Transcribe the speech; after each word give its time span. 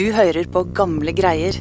Du 0.00 0.06
hører 0.16 0.46
på 0.48 0.62
gamle 0.72 1.12
greier. 1.12 1.52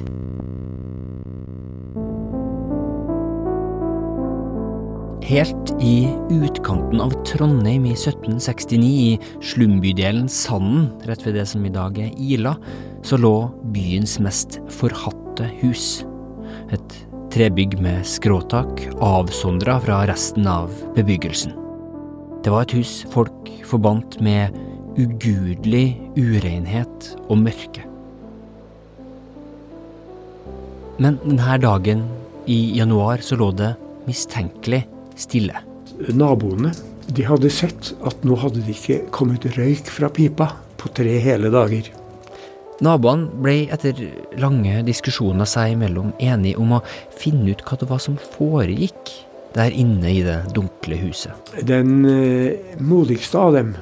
Helt 5.27 5.73
i 5.83 6.07
utkanten 6.31 7.03
av 7.03 7.17
Trondheim 7.27 7.89
i 7.89 7.91
1769, 7.97 8.79
i 8.87 9.43
slumbydelen 9.43 10.31
Sanden, 10.31 10.87
rett 11.09 11.27
ved 11.27 11.35
det 11.35 11.49
som 11.51 11.67
i 11.67 11.73
dag 11.75 11.99
er 11.99 12.15
Ila, 12.15 12.55
så 13.03 13.19
lå 13.19 13.33
byens 13.75 14.15
mest 14.23 14.61
forhatte 14.71 15.51
hus. 15.59 15.89
Et 16.71 16.97
trebygg 17.35 17.75
med 17.83 18.07
skråtak, 18.07 18.85
avsondra 19.03 19.81
fra 19.83 20.05
resten 20.07 20.47
av 20.47 20.71
bebyggelsen. 20.95 21.59
Det 22.39 22.55
var 22.55 22.63
et 22.63 22.79
hus 22.79 23.01
folk 23.11 23.51
forbandt 23.67 24.21
med 24.23 24.55
ugudelig 24.95 25.99
urenhet 26.15 27.13
og 27.27 27.43
mørke. 27.43 27.89
Men 30.99 31.15
denne 31.23 31.57
dagen 31.63 32.03
i 32.45 32.77
januar 32.77 33.23
så 33.23 33.37
lå 33.39 33.51
det 33.55 33.73
mistenkelig 34.07 34.81
stille. 35.15 35.61
Naboene 36.11 36.73
de 37.09 37.23
hadde 37.25 37.49
sett 37.51 37.93
at 38.05 38.25
nå 38.27 38.35
hadde 38.39 38.61
det 38.65 38.75
ikke 38.75 38.99
kommet 39.15 39.47
røyk 39.55 39.87
fra 39.89 40.11
pipa 40.13 40.51
på 40.79 40.91
tre 40.95 41.15
hele 41.23 41.51
dager. 41.53 41.87
Naboene 42.83 43.31
ble 43.43 43.55
etter 43.71 43.97
lange 44.39 44.83
diskusjoner 44.87 45.47
seg 45.49 45.77
imellom 45.77 46.11
enige 46.19 46.59
om 46.59 46.77
å 46.77 46.83
finne 47.19 47.55
ut 47.55 47.63
hva 47.63 47.79
det 47.79 47.89
var 47.89 48.03
som 48.03 48.19
foregikk 48.35 49.15
der 49.55 49.73
inne 49.73 50.11
i 50.13 50.21
det 50.23 50.37
dunkle 50.55 50.99
huset. 50.99 51.55
Den 51.63 52.03
eh, 52.05 52.75
modigste 52.79 53.39
av 53.41 53.55
dem 53.57 53.73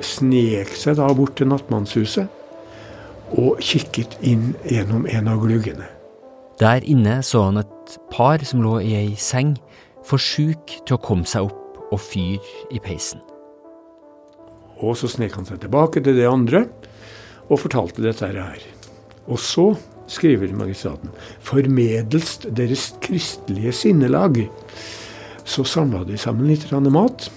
snek 0.00 0.72
seg 0.76 0.98
da 0.98 1.12
bort 1.14 1.36
til 1.38 1.52
nattmannshuset 1.52 3.36
og 3.38 3.60
kikket 3.62 4.18
inn 4.26 4.54
gjennom 4.66 5.06
en 5.06 5.30
av 5.30 5.44
gluggene. 5.44 5.99
Der 6.60 6.84
inne 6.84 7.22
så 7.24 7.46
han 7.46 7.56
et 7.56 7.94
par 8.12 8.42
som 8.44 8.60
lå 8.60 8.82
i 8.84 8.92
ei 8.98 9.14
seng, 9.16 9.54
for 10.04 10.20
sjuk 10.20 10.74
til 10.84 10.96
å 10.96 11.00
komme 11.00 11.28
seg 11.28 11.48
opp 11.48 11.78
og 11.90 12.00
fyre 12.04 12.66
i 12.68 12.80
peisen. 12.82 13.22
Og 14.80 14.96
så 15.00 15.08
snek 15.08 15.38
han 15.38 15.48
seg 15.48 15.62
tilbake 15.62 16.02
til 16.04 16.16
det 16.16 16.28
andre 16.28 16.66
og 17.48 17.62
fortalte 17.62 18.04
dette 18.04 18.28
her. 18.28 18.60
Og 19.28 19.40
så 19.40 19.70
skriver 20.10 20.52
magistraten 20.56 21.12
formedelst 21.46 22.48
deres 22.56 22.90
kristelige 23.00 23.72
sinnelag. 23.76 24.42
Så 25.44 25.64
samla 25.64 26.04
de 26.04 26.20
sammen 26.20 26.48
litt 26.50 26.68
mat, 26.92 27.30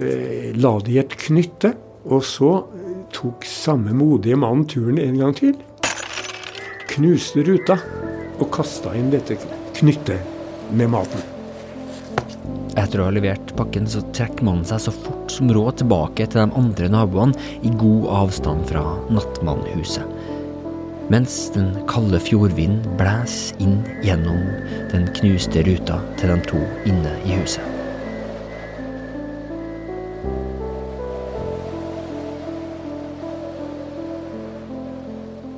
eh, 0.00 0.50
la 0.56 0.78
de 0.80 0.92
i 0.92 0.98
et 0.98 1.14
knytte, 1.26 1.76
og 2.06 2.22
så 2.24 2.66
tok 3.12 3.44
samme 3.46 3.92
modige 3.94 4.36
mann 4.36 4.66
turen 4.66 4.98
en 4.98 5.18
gang 5.18 5.36
til. 5.36 5.54
Knuste 6.92 7.40
ruta 7.46 7.78
og 8.36 8.50
kasta 8.52 8.90
inn 8.98 9.06
dette 9.12 9.38
knyttet 9.78 10.74
med 10.76 10.90
maten. 10.92 11.22
Etter 12.76 13.00
å 13.00 13.06
ha 13.06 13.14
levert 13.16 13.54
pakken, 13.56 13.86
så 13.88 14.02
trekker 14.12 14.44
mannen 14.44 14.66
seg 14.68 14.82
så 14.84 14.92
fort 14.92 15.32
som 15.32 15.48
råd 15.56 15.80
tilbake 15.80 16.26
til 16.26 16.42
de 16.42 16.60
andre 16.60 16.92
naboene 16.92 17.48
i 17.64 17.72
god 17.80 18.10
avstand 18.18 18.68
fra 18.68 18.84
nattmannhuset. 19.08 20.04
Mens 21.12 21.46
den 21.56 21.72
kalde 21.88 22.20
fjordvinden 22.20 22.84
blæs 23.00 23.54
inn 23.60 23.80
gjennom 24.04 24.44
den 24.92 25.08
knuste 25.16 25.64
ruta 25.64 26.02
til 26.20 26.34
de 26.34 26.40
to 26.52 26.60
inne 26.88 27.16
i 27.24 27.40
huset. 27.40 27.71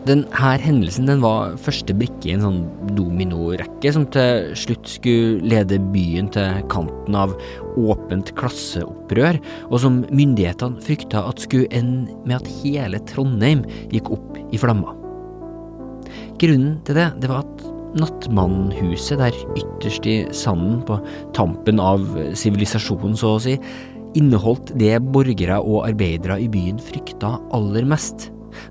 Denne 0.05 0.29
hendelsen 0.61 1.07
den 1.09 1.23
var 1.23 1.55
første 1.65 1.95
brikke 1.97 2.29
i 2.29 2.35
en 2.35 2.43
sånn 2.45 2.59
dominorekke 2.93 3.89
som 3.95 4.05
til 4.13 4.51
slutt 4.61 4.91
skulle 4.99 5.41
lede 5.49 5.79
byen 5.95 6.29
til 6.35 6.59
kanten 6.73 7.17
av 7.17 7.33
åpent 7.81 8.35
klasseopprør, 8.37 9.39
og 9.71 9.81
som 9.81 10.03
myndighetene 10.11 10.85
frykta 10.85 11.23
at 11.31 11.41
skulle 11.47 11.73
ende 11.73 12.13
med 12.29 12.37
at 12.37 12.53
hele 12.59 13.01
Trondheim 13.09 13.65
gikk 13.95 14.13
opp 14.19 14.37
i 14.45 14.61
flammer. 14.61 14.93
Grunnen 16.43 16.77
til 16.85 17.01
det, 17.01 17.09
det 17.25 17.33
var 17.33 17.47
at 17.47 17.65
Nattmannhuset, 17.95 19.21
der 19.23 19.37
ytterst 19.55 20.05
i 20.11 20.19
sanden 20.35 20.83
på 20.85 20.99
tampen 21.33 21.81
av 21.81 22.05
sivilisasjonen, 22.37 23.17
så 23.17 23.37
å 23.39 23.43
si, 23.43 23.57
inneholdt 24.19 24.75
det 24.79 24.99
borgere 25.15 25.63
og 25.63 25.87
arbeidere 25.89 26.43
i 26.43 26.51
byen 26.51 26.83
frykta 26.93 27.39
aller 27.57 27.87
mest 27.89 28.29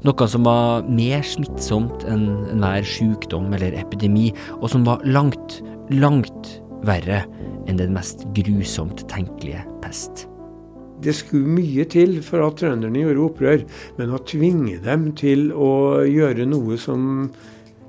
noe 0.08 0.28
som 0.30 0.46
var 0.48 0.88
mer 0.90 1.24
smittsomt 1.28 2.06
enn 2.10 2.28
enhver 2.54 2.86
sykdom 2.88 3.54
eller 3.56 3.78
epidemi, 3.80 4.30
og 4.60 4.70
som 4.74 4.86
var 4.88 5.04
langt, 5.06 5.62
langt 5.94 6.54
verre 6.88 7.24
enn 7.68 7.80
den 7.80 7.96
mest 7.96 8.26
grusomt 8.36 9.06
tenkelige 9.12 9.64
pest. 9.84 10.28
Det 11.04 11.16
skulle 11.16 11.50
mye 11.58 11.84
til 11.90 12.20
for 12.24 12.46
at 12.46 12.62
trønderne 12.62 13.02
gjorde 13.02 13.26
opprør, 13.26 13.66
men 13.98 14.14
å 14.14 14.22
tvinge 14.24 14.78
dem 14.86 15.10
til 15.20 15.50
å 15.52 16.04
gjøre 16.08 16.48
noe 16.48 16.78
som 16.80 17.26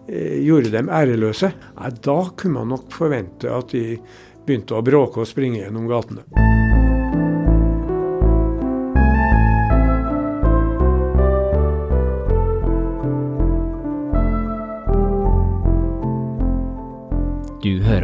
eh, 0.09 0.41
gjorde 0.43 0.75
dem 0.75 0.91
æreløse, 0.91 1.53
da 1.79 2.19
kunne 2.35 2.59
man 2.59 2.75
nok 2.75 2.91
forvente 2.95 3.53
at 3.55 3.77
de 3.77 4.01
begynte 4.45 4.77
å 4.77 4.85
bråke 4.85 5.23
og 5.23 5.31
springe 5.31 5.63
gjennom 5.63 5.89
gatene. 5.91 6.54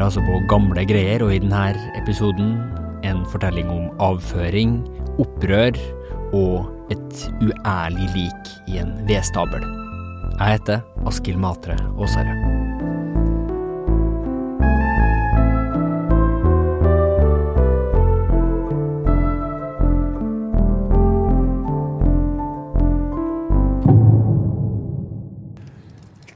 Hører 0.01 0.09
altså 0.09 0.23
på 0.25 0.39
gamle 0.49 0.85
greier, 0.89 1.21
og 1.21 1.35
i 1.35 1.41
denne 1.43 1.75
episoden 1.99 2.55
en 3.05 3.19
fortelling 3.29 3.69
om 3.69 3.91
avføring, 4.01 4.79
opprør 5.21 5.77
og 6.33 6.71
et 6.91 7.25
uærlig 7.45 8.09
lik 8.15 8.53
i 8.73 8.79
en 8.81 8.95
vedstabel. 9.05 9.61
Jeg 10.39 10.57
heter 10.57 10.81
Askild 11.05 11.37
Matre 11.37 11.77
Aasare. 12.01 12.33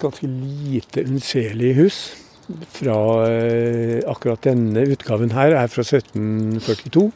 Ganske 0.04 0.28
lite, 0.28 1.06
unnselig 1.08 1.72
hus 1.78 2.02
fra 2.74 2.96
eh, 3.28 4.00
akkurat 4.10 4.44
denne 4.46 4.86
utgaven 4.94 5.34
her 5.34 5.56
er 5.56 5.70
fra 5.72 5.84
1742. 5.86 7.08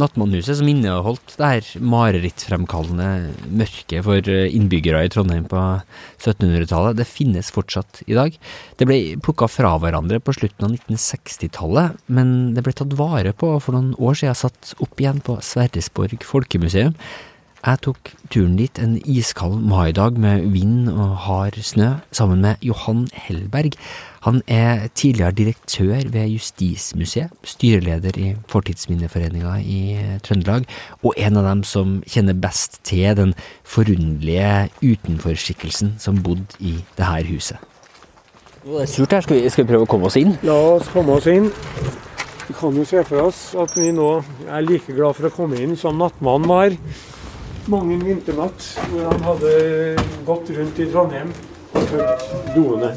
Nattmannhuset, 0.00 0.56
som 0.56 0.68
inneholdt 0.70 1.34
det 1.36 1.48
her 1.50 1.66
marerittfremkallende 1.84 3.34
mørket 3.52 4.06
for 4.06 4.30
eh, 4.32 4.48
innbyggere 4.56 5.02
i 5.04 5.10
Trondheim 5.12 5.44
på 5.50 5.60
1700-tallet, 6.16 6.96
det 6.96 7.08
finnes 7.08 7.52
fortsatt 7.52 8.00
i 8.06 8.16
dag. 8.16 8.38
Det 8.80 8.88
ble 8.88 9.00
plukka 9.20 9.50
fra 9.52 9.74
hverandre 9.82 10.22
på 10.24 10.32
slutten 10.38 10.70
av 10.70 10.78
1960-tallet, 10.78 12.00
men 12.08 12.54
det 12.56 12.64
ble 12.64 12.72
tatt 12.78 12.96
vare 12.96 13.34
på 13.36 13.52
for 13.60 13.76
noen 13.76 13.92
år 14.00 14.16
siden 14.22 14.40
satt 14.46 14.72
opp 14.80 15.02
igjen 15.02 15.20
på 15.26 15.36
Sverresborg 15.44 16.24
folkemuseum. 16.24 16.96
Jeg 17.62 17.78
tok 17.78 18.08
turen 18.26 18.56
dit 18.58 18.78
en 18.82 18.96
iskald 19.06 19.60
maidag 19.70 20.16
med 20.18 20.48
vind 20.50 20.88
og 20.90 21.12
hard 21.28 21.60
snø, 21.62 21.92
sammen 22.10 22.40
med 22.42 22.64
Johan 22.66 23.04
Hellberg. 23.14 23.76
Han 24.24 24.40
er 24.50 24.88
tidligere 24.98 25.30
direktør 25.30 26.08
ved 26.10 26.26
Justismuseet, 26.32 27.30
styreleder 27.46 28.18
i 28.18 28.32
Fortidsminneforeninga 28.50 29.54
i 29.62 29.78
Trøndelag, 30.26 30.66
og 31.06 31.14
en 31.14 31.38
av 31.38 31.46
dem 31.46 31.62
som 31.62 31.94
kjenner 32.02 32.34
best 32.34 32.80
til 32.82 33.14
den 33.20 33.36
forunderlige 33.62 34.66
utenforskikkelsen 34.82 35.94
som 36.02 36.18
bodde 36.18 36.58
i 36.58 36.74
det 36.98 37.06
her 37.06 37.30
huset. 37.30 37.62
Det 38.66 38.82
er 38.82 38.90
surt 38.90 39.14
her. 39.14 39.22
Skal 39.22 39.38
vi, 39.38 39.46
skal 39.54 39.68
vi 39.68 39.70
prøve 39.70 39.86
å 39.86 39.92
komme 39.94 40.10
oss 40.10 40.18
inn? 40.18 40.34
La 40.42 40.58
oss 40.74 40.90
komme 40.90 41.14
oss 41.14 41.30
inn. 41.30 41.52
Vi 42.48 42.58
kan 42.58 42.74
jo 42.74 42.90
se 42.90 43.06
for 43.06 43.30
oss 43.30 43.52
at 43.54 43.78
vi 43.78 43.94
nå 43.94 44.16
er 44.50 44.66
like 44.66 44.98
glad 44.98 45.14
for 45.14 45.30
å 45.30 45.36
komme 45.38 45.62
inn 45.62 45.78
som 45.78 46.02
nattmannen 46.02 46.50
var 46.50 46.80
mange 47.70 47.94
en 47.94 48.04
vinternatt 48.06 48.64
hvor 48.90 49.04
han 49.06 49.26
hadde 49.26 49.50
gått 50.26 50.50
rundt 50.56 50.80
i 50.82 50.86
Trondheim 50.90 51.32
og 51.72 51.84
tømt 51.90 52.54
doene. 52.56 52.90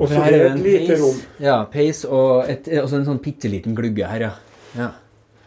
Og 0.00 0.08
så 0.08 0.22
er 0.24 0.32
det 0.32 0.40
et 0.48 0.62
lite 0.64 0.98
rom. 1.02 1.22
Ja, 1.42 1.60
peis 1.70 2.02
og 2.08 2.48
et, 2.50 2.68
en 2.72 3.06
sånn 3.06 3.20
bitte 3.22 3.50
liten 3.52 3.76
glugge 3.76 4.08
her, 4.08 4.26
ja. 4.30 4.34
ja. 4.78 4.90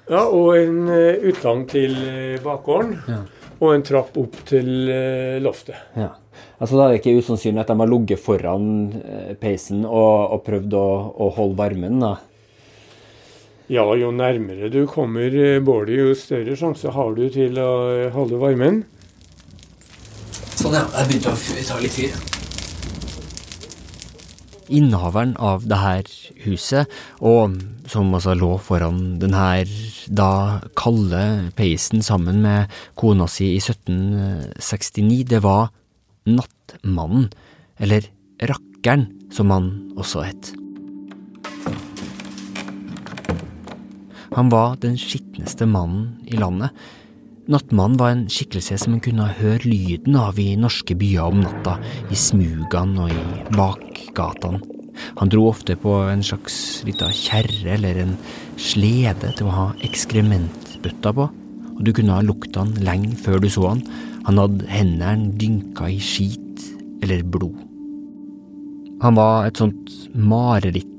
Ja, 0.10 0.26
Og 0.28 0.58
en 0.60 0.84
uh, 0.92 1.24
utgang 1.30 1.64
til 1.72 1.96
uh, 1.96 2.42
bakgården. 2.44 2.98
Ja. 3.08 3.22
Og 3.64 3.72
en 3.72 3.86
trapp 3.88 4.18
opp 4.20 4.36
til 4.48 4.70
uh, 4.92 5.40
loftet. 5.44 5.80
Ja. 5.98 6.12
Altså 6.62 6.78
Da 6.78 6.86
er 6.86 6.94
det 6.94 7.02
ikke 7.02 7.18
usannsynlig 7.24 7.64
at 7.64 7.72
de 7.72 7.80
har 7.82 7.90
ligget 7.90 8.22
foran 8.22 8.68
peisen 9.42 9.84
og, 9.84 10.36
og 10.36 10.44
prøvd 10.46 10.76
å, 10.80 10.88
å, 11.26 11.28
holde 11.36 11.58
varmen? 11.60 11.98
da? 12.02 12.14
Ja, 13.72 13.86
jo 13.96 14.10
nærmere 14.12 14.68
du 14.68 14.82
kommer 14.92 15.32
eh, 15.32 15.62
bålet, 15.64 15.96
jo 15.96 16.16
større 16.20 16.56
sjanse 16.60 16.92
har 16.92 17.14
du 17.16 17.30
til 17.32 17.56
å 17.62 17.72
eh, 17.94 18.10
holde 18.12 18.36
varmen. 18.42 18.82
Sånn, 20.60 20.76
ja. 20.76 20.84
Jeg 20.98 21.08
begynte 21.08 21.32
å 21.32 21.68
ta 21.70 21.78
litt 21.80 21.96
fyr. 21.96 22.18
Innehaveren 24.74 25.36
av 25.40 25.64
det 25.70 25.80
her 25.80 26.12
huset, 26.44 26.92
og 27.24 27.56
som 27.88 28.12
altså 28.16 28.36
lå 28.36 28.58
foran 28.64 29.00
den 29.22 29.36
her 29.38 29.70
da 30.12 30.60
kalde 30.80 31.22
peisen 31.56 32.04
sammen 32.04 32.42
med 32.44 32.72
kona 33.00 33.30
si 33.32 33.54
i 33.56 33.62
1769, 33.64 35.24
det 35.32 35.40
var 35.46 35.72
Nattmannen, 36.28 37.30
eller 37.80 38.12
Rakkeren, 38.44 39.08
som 39.32 39.56
han 39.56 39.72
også 39.96 40.28
het. 40.28 40.52
Han 44.34 44.50
var 44.50 44.78
den 44.82 44.96
skitneste 44.98 45.68
mannen 45.70 46.14
i 46.26 46.38
landet. 46.40 46.74
Nattmannen 47.52 48.00
var 48.00 48.14
en 48.14 48.28
skikkelse 48.32 48.78
som 48.80 48.96
en 48.96 49.04
kunne 49.04 49.28
høre 49.38 49.68
lyden 49.68 50.16
av 50.16 50.40
i 50.40 50.54
norske 50.56 50.96
byer 50.98 51.28
om 51.28 51.42
natta, 51.44 51.76
i 52.10 52.18
smugene 52.18 53.04
og 53.04 53.12
i 53.12 53.50
bakgatene. 53.54 54.64
Han 55.20 55.30
dro 55.34 55.48
ofte 55.50 55.76
på 55.80 55.96
en 56.08 56.24
slags 56.26 56.56
lita 56.88 57.10
kjerre 57.14 57.76
eller 57.76 58.00
en 58.04 58.16
slede 58.62 59.34
til 59.38 59.50
å 59.50 59.56
ha 59.58 59.68
ekskrementbøtta 59.86 61.14
på, 61.18 61.28
og 61.74 61.84
du 61.84 61.92
kunne 61.94 62.16
ha 62.16 62.26
lukta 62.26 62.64
han 62.64 62.74
lenge 62.86 63.18
før 63.20 63.42
du 63.44 63.50
så 63.52 63.74
han. 63.74 63.84
Han 64.30 64.40
hadde 64.40 64.70
hendene 64.72 65.34
dynka 65.42 65.90
i 65.92 66.00
skit 66.02 66.68
eller 67.04 67.26
blod. 67.28 67.58
Han 69.04 69.18
var 69.20 69.50
et 69.50 69.60
sånt 69.60 69.92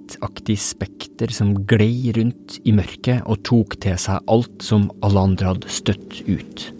marerittaktig 0.05 0.59
spekter 0.59 1.29
som 1.33 1.55
glei 1.67 2.13
rundt 2.15 2.61
i 2.65 2.73
mørket 2.73 3.25
og 3.27 3.43
tok 3.45 3.79
til 3.81 3.97
seg 3.99 4.21
alt 4.29 4.63
som 4.63 4.91
alle 5.03 5.21
andre 5.21 5.55
hadde 5.55 5.69
støtt 5.69 6.23
ut. 6.29 6.73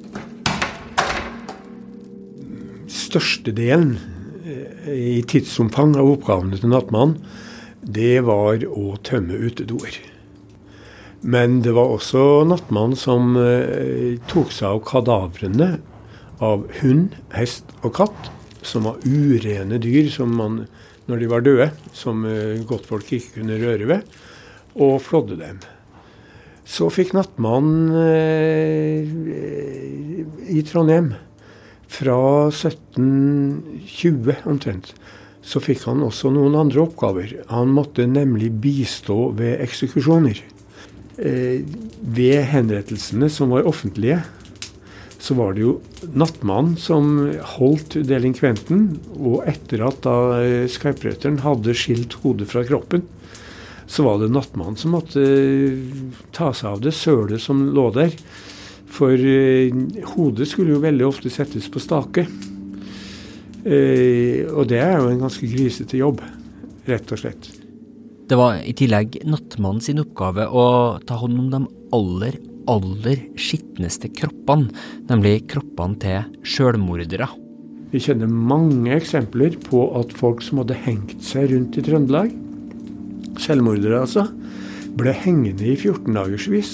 Størstedelen 2.87 3.99
eh, 4.45 5.17
i 5.19 5.23
tidsomfang 5.23 5.97
av 5.97 6.19
oppgavene 6.19 6.59
til 6.59 6.71
nattmannen, 6.71 7.19
det 7.83 8.25
var 8.25 8.65
å 8.65 8.97
tømme 9.03 9.35
utedoer. 9.35 9.99
Men 11.23 11.63
det 11.65 11.73
var 11.75 11.97
også 11.97 12.45
nattmannen 12.49 12.97
som 12.97 13.37
eh, 13.37 14.21
tok 14.29 14.53
seg 14.53 14.69
av 14.69 14.85
kadavrene 14.85 15.79
av 16.41 16.67
hund, 16.83 17.15
hest 17.33 17.65
og 17.83 17.95
katt, 17.97 18.31
som 18.65 18.85
var 18.89 19.01
urene 19.05 19.79
dyr 19.79 20.09
som 20.13 20.33
man, 20.37 20.67
når 21.11 21.17
de 21.21 21.29
var 21.31 21.45
døde, 21.45 21.69
som 21.97 22.25
eh, 22.29 22.63
godtfolk 22.67 23.13
ikke 23.13 23.41
kunne 23.41 23.61
røre 23.61 23.87
ved, 23.91 24.01
og 24.75 25.03
flådde 25.05 25.37
dem. 25.41 25.59
Så 26.65 26.89
fikk 26.93 27.13
nattmannen 27.17 27.93
eh, 28.01 29.05
i 30.55 30.63
Trondheim, 30.65 31.13
fra 31.95 32.49
1720 32.49 34.35
omtrent, 34.51 34.95
så 35.45 35.61
fikk 35.63 35.85
han 35.87 36.03
også 36.03 36.33
noen 36.33 36.57
andre 36.59 36.81
oppgaver. 36.87 37.37
Han 37.53 37.69
måtte 37.77 38.07
nemlig 38.09 38.49
bistå 38.65 39.29
ved 39.37 39.61
eksekusjoner. 39.63 40.41
Eh, 41.21 41.61
ved 42.01 42.43
henrettelsene 42.51 43.29
som 43.31 43.53
var 43.55 43.69
offentlige, 43.69 44.25
så 45.25 45.35
var 45.39 45.55
det 45.57 45.63
jo 45.65 45.79
nattmannen 46.13 46.75
som 46.77 47.15
holdt 47.55 47.97
delinkventen. 48.05 48.83
Og 49.17 49.47
etter 49.49 49.81
at 49.87 50.03
da 50.05 50.17
skarprøtteren 50.69 51.41
hadde 51.41 51.73
skilt 51.79 52.19
hodet 52.21 52.51
fra 52.51 52.65
kroppen, 52.69 53.07
så 53.87 54.05
var 54.05 54.19
det 54.21 54.33
nattmannen 54.33 54.77
som 54.77 54.95
måtte 54.97 55.23
eh, 55.25 55.81
ta 56.33 56.53
seg 56.57 56.71
av 56.71 56.85
det 56.85 56.95
sølet 56.97 57.43
som 57.43 57.67
lå 57.77 57.89
der. 57.97 58.15
For 58.95 59.13
eh, 59.17 59.75
hodet 60.15 60.49
skulle 60.51 60.77
jo 60.77 60.85
veldig 60.85 61.09
ofte 61.09 61.33
settes 61.33 61.69
på 61.73 61.83
stake. 61.83 62.27
Eh, 63.65 64.45
og 64.53 64.69
det 64.69 64.81
er 64.81 64.99
jo 65.01 65.11
en 65.11 65.25
ganske 65.25 65.49
grisete 65.49 66.01
jobb, 66.01 66.21
rett 66.89 67.13
og 67.17 67.21
slett. 67.21 67.51
Det 68.25 68.37
var 68.41 68.61
i 68.65 68.73
tillegg 68.77 69.21
nattmannen 69.29 69.85
sin 69.85 70.01
oppgave 70.01 70.49
å 70.49 70.67
ta 71.05 71.19
hånd 71.21 71.41
om 71.43 71.51
de 71.53 71.61
aller, 71.97 72.41
aller 72.71 73.27
skitneste 73.41 74.11
kroppene, 74.17 74.71
nemlig 75.11 75.45
kroppene 75.51 75.99
til 76.03 76.47
sjølmordere. 76.47 77.29
Vi 77.95 78.01
kjenner 78.03 78.27
mange 78.27 78.91
eksempler 78.97 79.55
på 79.69 79.85
at 80.01 80.15
folk 80.19 80.43
som 80.43 80.63
hadde 80.63 80.79
hengt 80.87 81.21
seg 81.23 81.53
rundt 81.53 81.79
i 81.79 81.85
Trøndelag, 81.87 82.33
selvmordere 83.39 84.01
altså, 84.03 84.27
ble 84.99 85.15
hengende 85.15 85.69
i 85.71 85.77
14 85.77 86.11
dagersvis. 86.17 86.73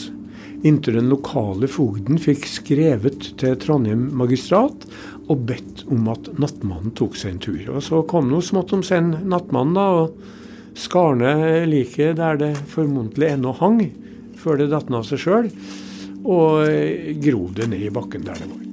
Inntil 0.66 0.98
den 0.98 1.08
lokale 1.12 1.68
fogden 1.72 2.20
fikk 2.20 2.44
skrevet 2.48 3.30
til 3.40 3.56
Trondheim 3.60 4.10
magistrat 4.16 4.84
og 5.30 5.46
bedt 5.48 5.86
om 5.92 6.08
at 6.12 6.28
nattmannen 6.40 6.92
tok 6.96 7.16
seg 7.16 7.34
en 7.34 7.42
tur. 7.44 7.62
Og 7.76 7.84
Så 7.84 8.02
kom 8.08 8.28
nå 8.28 8.42
smått 8.44 8.74
om 8.76 8.84
senn 8.84 9.14
nattmannen 9.30 9.76
da, 9.76 9.86
og 10.04 10.76
skar 10.76 11.16
ned 11.20 11.68
liket 11.70 12.18
der 12.20 12.40
det 12.40 12.54
formodentlig 12.70 13.32
ennå 13.34 13.54
hang, 13.60 13.80
før 14.40 14.60
det 14.60 14.70
datt 14.72 14.90
ned 14.90 15.02
av 15.02 15.06
seg 15.08 15.22
sjøl, 15.22 15.52
og 16.20 17.20
grov 17.22 17.54
det 17.56 17.70
ned 17.70 17.86
i 17.86 17.94
bakken 17.94 18.26
der 18.26 18.40
det 18.40 18.48
var. 18.48 18.66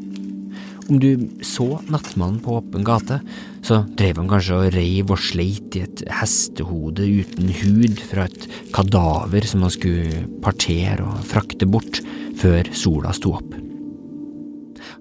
Om 0.87 1.01
du 1.03 1.09
så 1.43 1.81
nattmannen 1.91 2.39
på 2.39 2.53
åpen 2.61 2.85
gate, 2.87 3.19
så 3.65 3.81
drev 3.99 4.21
han 4.21 4.29
kanskje 4.31 4.55
og 4.55 4.69
reiv 4.71 5.11
og 5.11 5.19
sleit 5.19 5.75
i 5.75 5.83
et 5.83 6.03
hestehode 6.21 7.03
uten 7.03 7.51
hud 7.59 7.99
fra 8.07 8.23
et 8.29 8.45
kadaver 8.75 9.47
som 9.49 9.65
han 9.65 9.73
skulle 9.75 10.21
partere 10.43 11.03
og 11.03 11.25
frakte 11.27 11.67
bort 11.67 11.99
før 12.39 12.71
sola 12.71 13.11
sto 13.15 13.35
opp. 13.35 13.57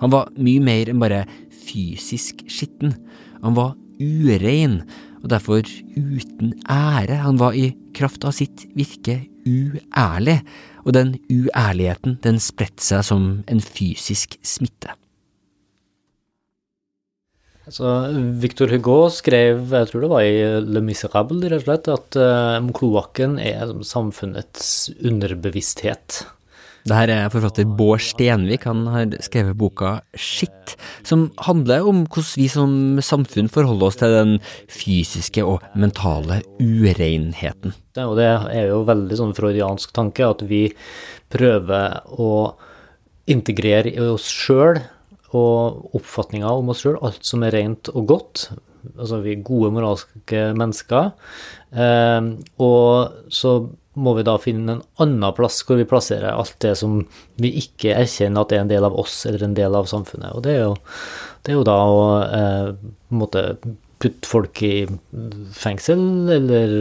Han 0.02 0.12
var 0.12 0.34
mye 0.42 0.64
mer 0.64 0.90
enn 0.90 1.00
bare 1.00 1.22
fysisk 1.66 2.42
skitten. 2.50 2.96
Han 3.44 3.54
var 3.56 3.76
urein, 4.02 4.80
og 5.22 5.30
derfor 5.32 5.64
uten 5.96 6.52
ære. 6.70 7.22
Han 7.24 7.40
var 7.40 7.56
i 7.56 7.70
kraft 7.96 8.26
av 8.26 8.36
sitt 8.36 8.66
virke 8.76 9.22
uærlig, 9.46 10.40
og 10.84 10.94
den 10.96 11.16
uærligheten 11.30 12.20
den 12.24 12.38
spredte 12.42 12.84
seg 12.84 13.04
som 13.06 13.26
en 13.50 13.62
fysisk 13.62 14.38
smitte. 14.46 14.94
Så 17.66 17.82
Victor 18.38 18.70
Hugo 18.70 19.08
skrev, 19.10 19.64
jeg 19.74 19.88
tror 19.90 20.04
det 20.04 20.10
var 20.12 20.22
i 20.22 20.36
Le 20.62 20.82
Miserable, 20.86 21.48
rett 21.50 21.64
og 21.64 21.66
slett, 21.66 21.88
at 21.90 22.18
uh, 22.62 22.68
kloakken 22.76 23.40
er 23.42 23.72
samfunnets 23.82 24.92
underbevissthet. 25.02 26.20
Det 26.86 26.94
her 26.94 27.10
er 27.10 27.30
forfatter 27.32 27.66
Bård 27.66 27.98
Stenvik. 28.04 28.62
Han 28.68 28.84
har 28.92 29.10
skrevet 29.24 29.58
boka 29.58 29.96
Skitt, 30.14 30.76
som 31.06 31.32
handler 31.42 31.82
om 31.82 32.04
hvordan 32.04 32.38
vi 32.38 32.46
som 32.52 32.76
samfunn 33.02 33.50
forholder 33.50 33.88
oss 33.88 33.98
til 33.98 34.14
den 34.14 34.36
fysiske 34.70 35.42
og 35.42 35.64
mentale 35.74 36.44
urenheten. 36.62 37.74
Og 37.98 38.14
det 38.20 38.28
er 38.28 38.68
jo 38.70 38.84
veldig 38.86 39.18
sånn 39.18 39.34
freudiansk 39.34 39.90
tanke 39.96 40.28
at 40.28 40.44
vi 40.46 40.68
prøver 41.32 42.06
å 42.14 42.30
integrere 43.26 43.90
i 43.90 44.06
oss 44.06 44.28
sjøl 44.30 44.78
og 45.34 45.96
oppfatninga 45.98 46.52
om 46.54 46.70
oss 46.70 46.84
sjøl, 46.84 47.00
alt 47.02 47.26
som 47.26 47.42
er 47.42 47.56
rent 47.56 47.90
og 47.96 48.06
godt. 48.12 48.46
Altså 48.94 49.18
vi 49.24 49.34
er 49.34 49.42
gode 49.42 49.72
moralske 49.74 50.44
mennesker. 50.54 51.10
Eh, 51.74 52.30
og 52.62 53.26
så 53.34 53.56
må 53.96 54.12
vi 54.18 54.24
da 54.28 54.36
finne 54.40 54.76
en 54.76 54.84
annen 55.02 55.34
plass 55.36 55.62
hvor 55.64 55.80
vi 55.80 55.88
plasserer 55.88 56.34
alt 56.34 56.58
det 56.64 56.74
som 56.80 57.00
vi 57.40 57.52
ikke 57.62 57.94
erkjenner 57.96 58.44
at 58.44 58.52
er 58.52 58.62
en 58.64 58.70
del 58.72 58.84
av 58.86 58.96
oss 59.00 59.22
eller 59.28 59.46
en 59.46 59.56
del 59.56 59.76
av 59.78 59.88
samfunnet. 59.90 60.36
Og 60.36 60.44
det 60.44 60.54
er 60.58 60.62
jo, 60.66 60.76
det 61.42 61.52
er 61.52 61.58
jo 61.58 61.66
da 61.66 61.76
å 61.80 62.06
eh, 62.26 62.70
måtte 63.16 63.48
putte 64.02 64.28
folk 64.28 64.60
i 64.66 64.84
fengsel, 65.56 66.28
eller, 66.34 66.74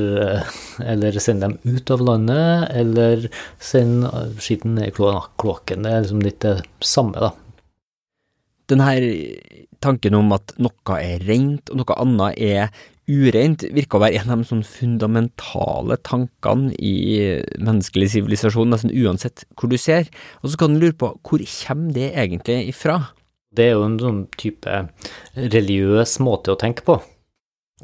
eller 0.84 1.20
sende 1.24 1.48
dem 1.48 1.78
ut 1.78 1.92
av 1.96 2.04
landet, 2.04 2.66
eller 2.76 3.28
sende 3.64 4.12
skitten 4.44 4.76
i 4.84 4.92
kloakken. 4.92 5.86
Det 5.86 5.94
er 5.94 6.04
liksom 6.04 6.26
litt 6.26 6.42
det 6.44 6.58
samme, 6.84 7.24
da. 7.24 7.32
Denne 8.68 8.90
tanken 9.84 10.18
om 10.18 10.34
at 10.36 10.56
noe 10.60 11.00
er 11.00 11.24
rent 11.28 11.70
og 11.70 11.80
noe 11.80 11.98
annet 12.02 12.40
er 12.42 12.86
ureint, 13.06 13.64
virker 13.76 14.00
å 14.00 14.02
være 14.02 14.22
en 14.22 14.32
av 14.34 14.42
de 14.42 14.48
sånn 14.50 14.64
fundamentale 14.66 15.98
tankene 16.08 16.74
i 16.82 16.96
menneskelig 17.62 18.10
sivilisasjon, 18.16 18.72
nesten 18.74 18.94
uansett 18.94 19.46
hvor 19.54 19.70
du 19.70 19.78
ser. 19.82 20.10
Og 20.42 20.52
så 20.52 20.62
kan 20.62 20.74
du 20.74 20.82
lure 20.82 20.98
på 20.98 21.12
hvor 21.22 21.46
kommer 21.46 21.94
det 21.96 22.12
egentlig 22.14 22.64
ifra? 22.74 23.00
Det 23.56 23.70
er 23.70 23.78
jo 23.78 23.86
en 23.86 24.00
sånn 24.02 24.24
type 24.40 24.82
religiøs 25.38 26.18
måte 26.26 26.56
å 26.56 26.60
tenke 26.60 26.86
på. 26.88 26.98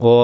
Og 0.02 0.24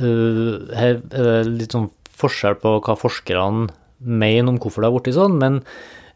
uh, 0.00 0.54
her 0.78 0.96
er 0.96 1.28
det 1.42 1.58
litt 1.58 1.76
sånn 1.76 1.90
forskjell 2.18 2.58
på 2.62 2.78
hva 2.84 2.96
forskerne 2.98 3.68
mener 3.98 4.52
om 4.52 4.58
hvorfor 4.62 4.82
det 4.82 4.90
har 4.90 4.94
blitt 4.96 5.16
sånn, 5.18 5.38
men 5.42 5.60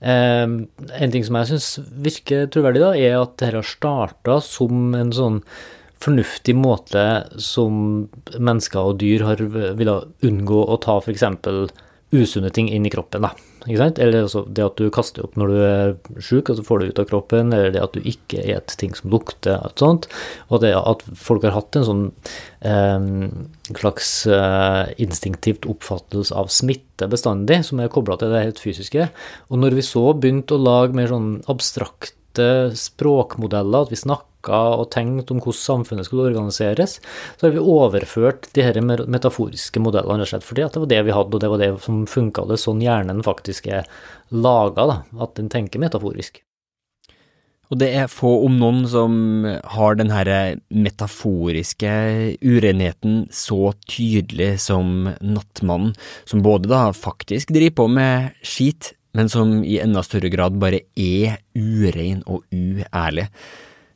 uh, 0.06 0.46
en 0.46 1.12
ting 1.12 1.26
som 1.26 1.38
jeg 1.40 1.50
syns 1.50 1.70
virker 2.06 2.50
troverdig, 2.54 2.84
da, 2.84 2.94
er 2.94 3.18
at 3.18 3.36
dette 3.42 3.58
har 3.58 3.66
starta 3.66 4.38
som 4.46 4.94
en 4.98 5.14
sånn 5.14 5.40
fornuftig 6.02 6.56
måte 6.58 7.06
som 7.40 8.08
mennesker 8.34 8.92
og 8.92 9.00
dyr 9.02 9.24
har 9.28 9.40
villet 9.42 10.26
unngå 10.26 10.66
å 10.66 10.78
ta 10.82 10.98
f.eks. 11.00 11.24
usunne 12.12 12.50
ting 12.52 12.68
inn 12.68 12.84
i 12.84 12.92
kroppen. 12.92 13.24
Da. 13.24 13.30
ikke 13.64 13.78
sant? 13.80 14.00
Eller 14.02 14.26
altså 14.26 14.42
det 14.44 14.64
at 14.66 14.80
du 14.80 14.90
kaster 14.92 15.24
opp 15.24 15.38
når 15.40 15.52
du 15.52 15.58
er 15.64 15.92
sjuk, 16.20 16.50
og 16.50 16.58
så 16.58 16.64
får 16.66 16.80
du 16.82 16.90
ut 16.90 17.02
av 17.02 17.08
kroppen, 17.08 17.52
eller 17.54 17.72
det 17.72 17.84
at 17.84 17.96
du 17.96 18.08
ikke 18.08 18.42
et 18.52 18.74
ting 18.80 18.92
som 18.98 19.12
lukter, 19.14 19.62
og 19.62 19.80
sånt. 19.80 20.08
Og 20.50 20.64
det 20.64 20.74
at 20.76 21.04
folk 21.16 21.46
har 21.46 21.56
hatt 21.56 21.78
en 21.78 21.88
sånn 21.88 22.02
eh, 22.68 23.06
slags 23.70 24.10
eh, 24.26 24.92
instinktivt 25.02 25.68
oppfattelse 25.70 26.36
av 26.36 26.52
smitte 26.52 27.08
bestandig, 27.12 27.62
som 27.68 27.80
er 27.80 27.92
kobla 27.92 28.18
til 28.20 28.34
det 28.34 28.44
helt 28.48 28.60
fysiske. 28.64 29.08
Og 29.48 29.62
når 29.62 29.78
vi 29.78 29.86
så 29.86 30.10
begynte 30.12 30.58
å 30.58 30.66
lage 30.66 30.98
mer 30.98 31.08
sånn 31.12 31.38
abstrakte 31.52 32.50
språkmodeller, 32.76 33.88
at 33.88 33.94
vi 33.94 34.02
snakker 34.02 34.31
og 34.50 34.90
tenkt 34.90 35.30
om 35.30 35.38
hvordan 35.38 35.58
samfunnet 35.58 36.08
skulle 36.08 36.30
organiseres, 36.32 36.98
så 37.38 37.46
har 37.46 37.54
vi 37.54 37.62
overført 37.62 38.48
de 38.56 38.64
her 38.66 38.80
metaforiske 38.82 39.82
modellene, 39.82 40.24
rett 40.24 40.30
og 40.30 40.32
slett 40.34 40.48
fordi 40.48 40.64
at 40.66 40.74
det 40.74 40.82
var 40.82 40.92
det 40.94 41.02
vi 41.06 41.18
hadde, 41.18 41.36
og 41.36 41.42
det 41.42 41.50
var 41.52 41.62
det 41.62 41.74
som 41.84 42.06
funka. 42.06 42.46
Det 42.50 42.58
sånn 42.58 42.82
hjernen 42.82 43.22
faktisk 43.22 43.68
er 43.70 43.86
laga, 44.30 45.04
at 45.20 45.36
den 45.38 45.52
tenker 45.52 45.82
metaforisk. 45.82 46.42
Og 47.72 47.78
det 47.80 47.88
er 47.96 48.10
få, 48.12 48.28
om 48.44 48.58
noen, 48.60 48.82
som 48.84 49.12
har 49.48 49.96
den 49.96 50.10
her 50.12 50.28
metaforiske 50.68 51.92
urenheten 52.44 53.22
så 53.32 53.72
tydelig 53.88 54.58
som 54.66 55.08
Nattmannen, 55.24 55.94
som 56.28 56.44
både 56.44 56.68
da 56.68 56.90
faktisk 56.92 57.54
driver 57.56 57.78
på 57.80 57.86
med 57.94 58.36
skit, 58.44 58.92
men 59.16 59.32
som 59.32 59.62
i 59.64 59.78
enda 59.80 60.04
større 60.04 60.28
grad 60.32 60.60
bare 60.60 60.84
er 60.92 61.38
urein 61.56 62.20
og 62.28 62.44
uærlig. 62.52 63.30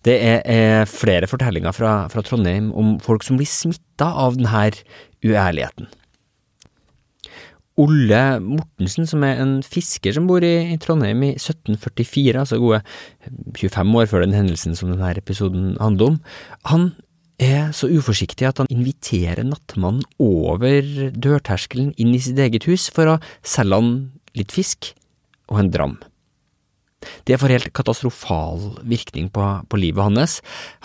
Det 0.06 0.16
er, 0.22 0.40
er 0.46 0.88
flere 0.90 1.26
fortellinger 1.26 1.74
fra, 1.74 1.92
fra, 2.12 2.22
Trondheim 2.22 2.70
om 2.78 2.96
folk 3.02 3.26
som 3.26 3.38
blir 3.40 3.50
smitta 3.50 4.12
av 4.24 4.36
denne 4.38 4.68
uærligheten. 5.26 5.88
Olle 7.76 8.20
Mortensen, 8.40 9.04
som 9.04 9.24
er 9.26 9.40
en 9.42 9.58
fisker 9.66 10.14
som 10.16 10.28
bor 10.30 10.44
i, 10.46 10.54
i 10.72 10.78
Trondheim 10.80 11.20
i 11.26 11.34
1744, 11.34 12.38
altså 12.40 12.60
gode 12.62 12.80
25 13.58 13.98
år 14.00 14.08
før 14.08 14.24
den 14.24 14.36
hendelsen 14.36 14.78
som 14.78 14.94
denne 14.94 15.10
episoden 15.18 15.74
handler 15.82 16.14
om, 16.14 16.16
han 16.70 16.88
er 17.42 17.74
så 17.76 17.90
uforsiktig 17.92 18.46
at 18.48 18.62
han 18.62 18.70
inviterer 18.72 19.44
nattmannen 19.44 20.06
over 20.22 20.80
dørterskelen 21.12 21.92
inn 22.00 22.14
i 22.16 22.22
sitt 22.24 22.40
eget 22.40 22.64
hus 22.70 22.88
for 22.88 23.12
å 23.12 23.20
selge 23.44 23.76
han 23.76 23.90
litt 24.38 24.54
fisk 24.56 24.94
og 25.52 25.60
en 25.60 25.72
dram. 25.74 25.98
Det 27.28 27.36
får 27.38 27.52
helt 27.52 27.72
katastrofal 27.76 28.62
virkning 28.88 29.28
på, 29.34 29.44
på, 29.68 29.78
livet 29.80 30.06
hans. 30.06 30.38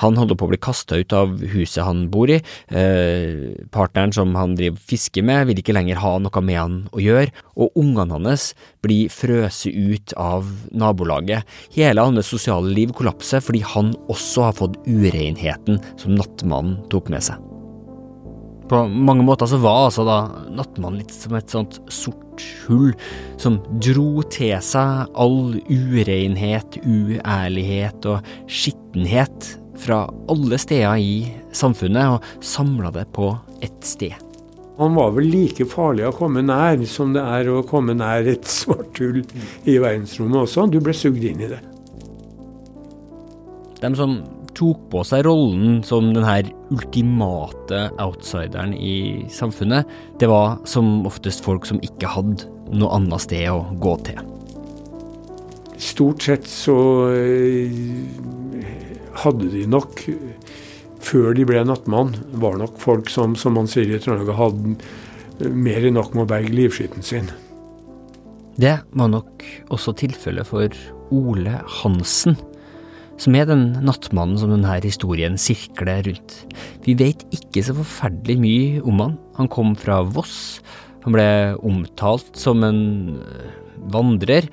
Han 0.03 0.17
holder 0.19 0.37
på 0.37 0.47
å 0.47 0.51
bli 0.51 0.59
kasta 0.61 0.99
ut 0.99 1.13
av 1.15 1.37
huset 1.53 1.85
han 1.87 2.07
bor 2.13 2.31
i. 2.33 2.41
Eh, 2.67 3.53
partneren 3.73 4.13
som 4.15 4.35
han 4.35 4.57
driver 4.59 4.81
fiske 4.91 5.23
med, 5.25 5.47
vil 5.49 5.61
ikke 5.61 5.75
lenger 5.77 6.01
ha 6.03 6.17
noe 6.21 6.43
med 6.45 6.59
han 6.59 6.79
å 6.91 7.03
gjøre, 7.03 7.31
og 7.55 7.79
ungene 7.79 8.19
hans 8.19 8.51
blir 8.83 9.11
frøset 9.13 9.71
ut 9.71 10.15
av 10.19 10.49
nabolaget. 10.75 11.47
Hele 11.77 12.03
hans 12.03 12.27
sosiale 12.27 12.73
liv 12.75 12.91
kollapser 12.97 13.43
fordi 13.43 13.63
han 13.73 13.95
også 14.11 14.49
har 14.49 14.59
fått 14.59 14.81
urenheten 14.89 15.79
som 15.95 16.17
nattmannen 16.17 16.81
tok 16.91 17.13
med 17.13 17.29
seg. 17.31 17.50
På 18.71 18.85
mange 18.87 19.25
måter 19.27 19.49
så 19.51 19.57
var 19.59 19.89
altså 19.89 20.05
da 20.07 20.17
Nattmannen 20.55 21.01
litt 21.01 21.11
som 21.11 21.33
et 21.35 21.51
sånt 21.51 21.81
sort 21.91 22.39
hull 22.69 22.93
som 23.41 23.57
dro 23.83 24.23
til 24.31 24.53
seg 24.63 25.11
all 25.19 25.57
urenhet, 25.67 26.77
uærlighet 26.79 28.07
og 28.07 28.31
skittenhet 28.47 29.49
fra 29.81 30.05
alle 30.31 30.59
steder 30.61 31.03
i 31.03 31.15
samfunnet, 31.51 32.15
og 32.15 32.45
samla 32.45 32.93
det 32.95 33.09
på 33.11 33.33
ett 33.59 33.83
sted. 33.83 34.15
Han 34.79 34.95
var 34.95 35.11
vel 35.17 35.27
like 35.33 35.67
farlig 35.67 36.07
å 36.07 36.15
komme 36.15 36.39
nær 36.45 36.79
som 36.87 37.11
det 37.11 37.27
er 37.27 37.51
å 37.51 37.65
komme 37.67 37.97
nær 37.97 38.23
et 38.23 38.47
svart 38.47 39.03
hull 39.03 39.19
i 39.67 39.81
verdensrommet 39.83 40.45
også. 40.45 40.69
Du 40.71 40.79
ble 40.79 40.95
sugd 40.95 41.27
inn 41.27 41.43
i 41.43 41.51
det. 41.51 41.59
De 43.83 43.91
som 43.99 44.21
tok 44.61 44.81
på 44.91 45.01
seg 45.07 45.25
rollen 45.25 45.79
som 45.85 46.11
den 46.13 46.25
her 46.25 46.49
ultimate 46.73 47.87
outsideren 48.01 48.75
i 48.77 49.25
samfunnet, 49.33 49.89
det 50.21 50.29
var 50.29 50.59
som 50.69 51.01
oftest 51.09 51.41
folk 51.45 51.65
som 51.65 51.81
ikke 51.85 52.11
hadde 52.13 52.45
noe 52.71 52.91
annet 52.99 53.25
sted 53.25 53.47
å 53.49 53.63
gå 53.81 53.95
til. 54.05 54.21
Stort 55.81 56.27
sett 56.27 56.45
så 56.45 56.75
eh, 57.09 57.73
hadde 59.23 59.49
de 59.49 59.65
nok, 59.69 60.03
før 61.01 61.33
de 61.33 61.47
ble 61.49 61.63
nattmann, 61.65 62.13
var 62.37 62.59
nok 62.61 62.77
folk 62.81 63.09
som, 63.09 63.33
som 63.33 63.57
man 63.57 63.69
sier 63.69 63.89
i 63.89 64.01
Trøndelag, 64.01 64.37
hadde 64.37 65.49
mer 65.57 65.87
enn 65.89 65.97
nok 65.97 66.13
med 66.13 66.27
å 66.27 66.31
berge 66.35 66.53
livskiten 66.53 67.01
sin. 67.05 67.33
Det 68.61 68.77
var 68.93 69.09
nok 69.09 69.41
også 69.73 69.95
tilfellet 69.97 70.45
for 70.45 70.69
Ole 71.11 71.57
Hansen 71.81 72.37
som 73.21 73.37
er 73.37 73.47
den 73.49 73.65
nattmannen 73.85 74.39
som 74.41 74.51
denne 74.53 74.79
historien 74.81 75.37
sirkler 75.39 76.01
rundt. 76.07 76.37
Vi 76.85 76.95
vet 76.97 77.23
ikke 77.35 77.63
så 77.65 77.75
forferdelig 77.77 78.37
mye 78.41 78.83
om 78.87 79.01
han. 79.03 79.17
Han 79.37 79.49
kom 79.51 79.75
fra 79.77 80.01
Voss. 80.01 80.61
Han 81.05 81.15
ble 81.15 81.27
omtalt 81.65 82.37
som 82.37 82.63
en 82.65 82.81
øh, 83.17 83.49
vandrer, 83.93 84.47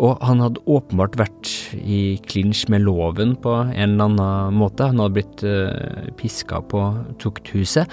og 0.00 0.20
han 0.24 0.40
hadde 0.40 0.62
åpenbart 0.64 1.18
vært 1.20 1.50
i 1.76 2.16
klinsj 2.24 2.70
med 2.72 2.86
loven 2.86 3.34
på 3.40 3.52
en 3.66 3.74
eller 3.76 4.06
annen 4.08 4.56
måte. 4.56 4.88
Han 4.88 5.02
hadde 5.02 5.16
blitt 5.18 5.44
uh, 5.44 6.08
piska 6.16 6.62
på 6.72 6.80
tukthuset, 7.20 7.84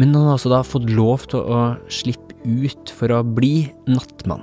men 0.00 0.16
han 0.16 0.24
hadde 0.24 0.34
altså 0.34 0.50
da 0.50 0.64
fått 0.66 0.90
lov 0.90 1.28
til 1.30 1.46
å 1.46 1.60
slippe 1.94 2.34
ut 2.42 2.90
for 2.90 3.14
å 3.14 3.22
bli 3.22 3.68
nattmann. 3.86 4.42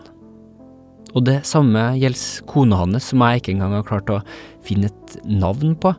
Og 1.15 1.24
det 1.24 1.39
samme 1.48 1.93
gjelder 1.95 2.48
kona 2.50 2.81
hans, 2.81 3.12
som 3.12 3.24
jeg 3.24 3.41
ikke 3.41 3.53
engang 3.55 3.77
har 3.77 3.88
klart 3.88 4.12
å 4.12 4.22
finne 4.65 4.91
et 4.91 5.15
navn 5.24 5.75
på. 5.79 5.93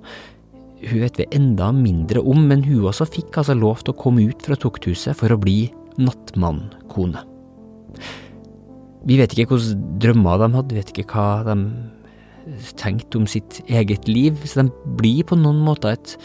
Hun 0.86 1.00
vet 1.00 1.20
vi 1.22 1.28
enda 1.32 1.70
mindre 1.72 2.20
om, 2.20 2.42
men 2.50 2.64
hun 2.66 2.84
også 2.90 3.08
fikk 3.08 3.40
altså 3.40 3.56
lov 3.56 3.80
til 3.80 3.94
å 3.94 4.00
komme 4.02 4.26
ut 4.28 4.44
fra 4.44 4.58
tukthuset 4.60 5.16
for 5.16 5.32
å 5.32 5.40
bli 5.40 5.70
nattmannkone. 5.96 7.24
Vi 9.06 9.16
vet 9.16 9.32
ikke 9.32 9.54
hvilke 9.54 9.78
drømmer 10.02 10.42
de 10.42 10.50
hadde, 10.58 10.74
vi 10.74 10.82
vet 10.82 10.92
ikke 10.92 11.08
hva 11.14 11.46
de 11.46 11.56
tenkte 12.78 13.18
om 13.18 13.26
sitt 13.30 13.62
eget 13.66 14.06
liv, 14.10 14.36
så 14.44 14.66
de 14.66 14.94
blir 14.98 15.24
på 15.26 15.38
noen 15.38 15.62
måter 15.64 15.96
et 15.96 16.16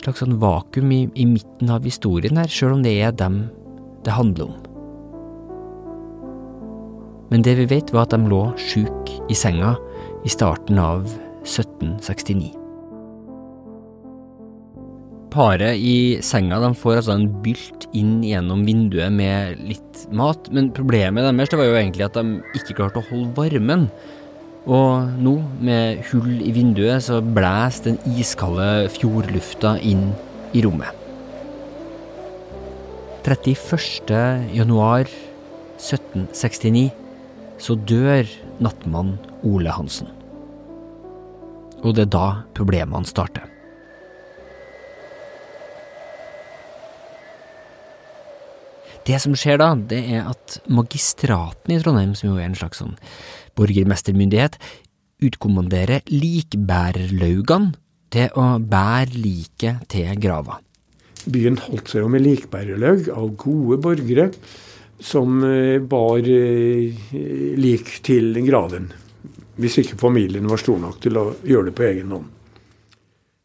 slags 0.00 0.22
sånn 0.22 0.38
vakuum 0.40 0.92
i, 0.94 1.02
i 1.18 1.26
midten 1.28 1.72
av 1.72 1.84
historien 1.84 2.38
her, 2.40 2.48
sjøl 2.48 2.78
om 2.78 2.84
det 2.86 2.94
er 3.02 3.16
dem 3.16 3.48
det 4.06 4.14
handler 4.16 4.52
om. 4.52 4.69
Men 7.30 7.44
det 7.46 7.56
vi 7.60 7.68
vet, 7.70 7.92
var 7.94 8.08
at 8.08 8.14
de 8.14 8.30
lå 8.30 8.42
sjuk 8.58 9.12
i 9.30 9.36
senga 9.38 9.76
i 10.26 10.32
starten 10.32 10.80
av 10.82 11.06
1769. 11.46 12.50
Paret 15.30 15.78
i 15.78 16.18
senga 16.26 16.58
de 16.58 16.72
får 16.74 16.96
altså 16.98 17.14
en 17.14 17.28
bylt 17.44 17.86
inn 17.94 18.18
gjennom 18.26 18.64
vinduet 18.66 19.14
med 19.14 19.60
litt 19.62 20.00
mat, 20.10 20.48
men 20.50 20.72
problemet 20.74 21.22
deres 21.22 21.54
var 21.54 21.68
jo 21.68 21.76
egentlig 21.78 22.08
at 22.08 22.18
de 22.18 22.40
ikke 22.58 22.80
klarte 22.80 22.98
å 22.98 23.06
holde 23.12 23.30
varmen. 23.36 23.86
Og 24.66 25.06
nå, 25.22 25.36
med 25.62 26.02
hull 26.10 26.42
i 26.42 26.50
vinduet, 26.52 27.06
så 27.06 27.20
blåser 27.22 27.92
den 27.92 28.18
iskalde 28.18 28.90
fjordlufta 28.92 29.76
inn 29.86 30.10
i 30.52 30.64
rommet. 30.66 30.98
31. 33.22 34.10
januar 34.56 35.06
1769 35.78 36.90
så 37.60 37.76
dør 37.76 38.28
nattmann 38.64 39.16
Ole 39.46 39.72
Hansen. 39.74 40.08
Og 41.80 41.96
det 41.96 42.08
er 42.08 42.12
da 42.12 42.26
problemene 42.56 43.08
starter. 43.08 43.46
Det 49.08 49.16
som 49.22 49.32
skjer 49.38 49.58
da, 49.58 49.72
det 49.74 50.00
er 50.12 50.26
at 50.28 50.58
magistraten 50.70 51.72
i 51.72 51.78
Trondheim, 51.80 52.12
som 52.14 52.30
jo 52.30 52.38
er 52.38 52.50
en 52.50 52.58
slags 52.58 52.82
sånn 52.82 52.98
borgermestermyndighet, 53.58 54.58
utkommanderer 55.24 56.04
likbærerlaugene 56.12 57.72
til 58.12 58.28
å 58.38 58.58
bære 58.60 59.16
liket 59.16 59.86
til 59.92 60.12
grava. 60.20 60.60
Byen 61.30 61.58
holdt 61.60 61.90
seg 61.92 62.04
jo 62.04 62.10
med 62.12 62.24
likbærerlaug 62.24 63.08
av 63.12 63.32
gode 63.40 63.80
borgere 63.84 64.30
som 65.00 65.40
eh, 65.44 65.80
bar 65.80 66.26
eh, 66.28 67.06
lik 67.60 67.96
til 68.06 68.36
graven. 68.46 68.90
Hvis 69.60 69.80
ikke 69.82 69.98
familien 70.00 70.48
var 70.48 70.60
stor 70.60 70.78
nok 70.80 71.00
til 71.02 71.18
å 71.20 71.30
gjøre 71.44 71.70
det 71.70 71.76
på 71.76 71.88
egen 71.88 72.14
hånd. 72.14 72.28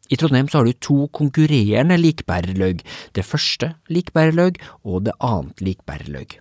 I 0.06 0.16
Trondheim 0.20 0.46
så 0.46 0.60
har 0.60 0.68
du 0.68 0.78
to 0.78 1.08
konkurrerende 1.14 1.96
likbærerløg. 1.98 2.84
Det 3.16 3.24
første 3.26 3.72
likbærerløg 3.90 4.60
og 4.86 5.08
det 5.08 5.16
annet 5.18 5.64
likbærerløg. 5.66 6.38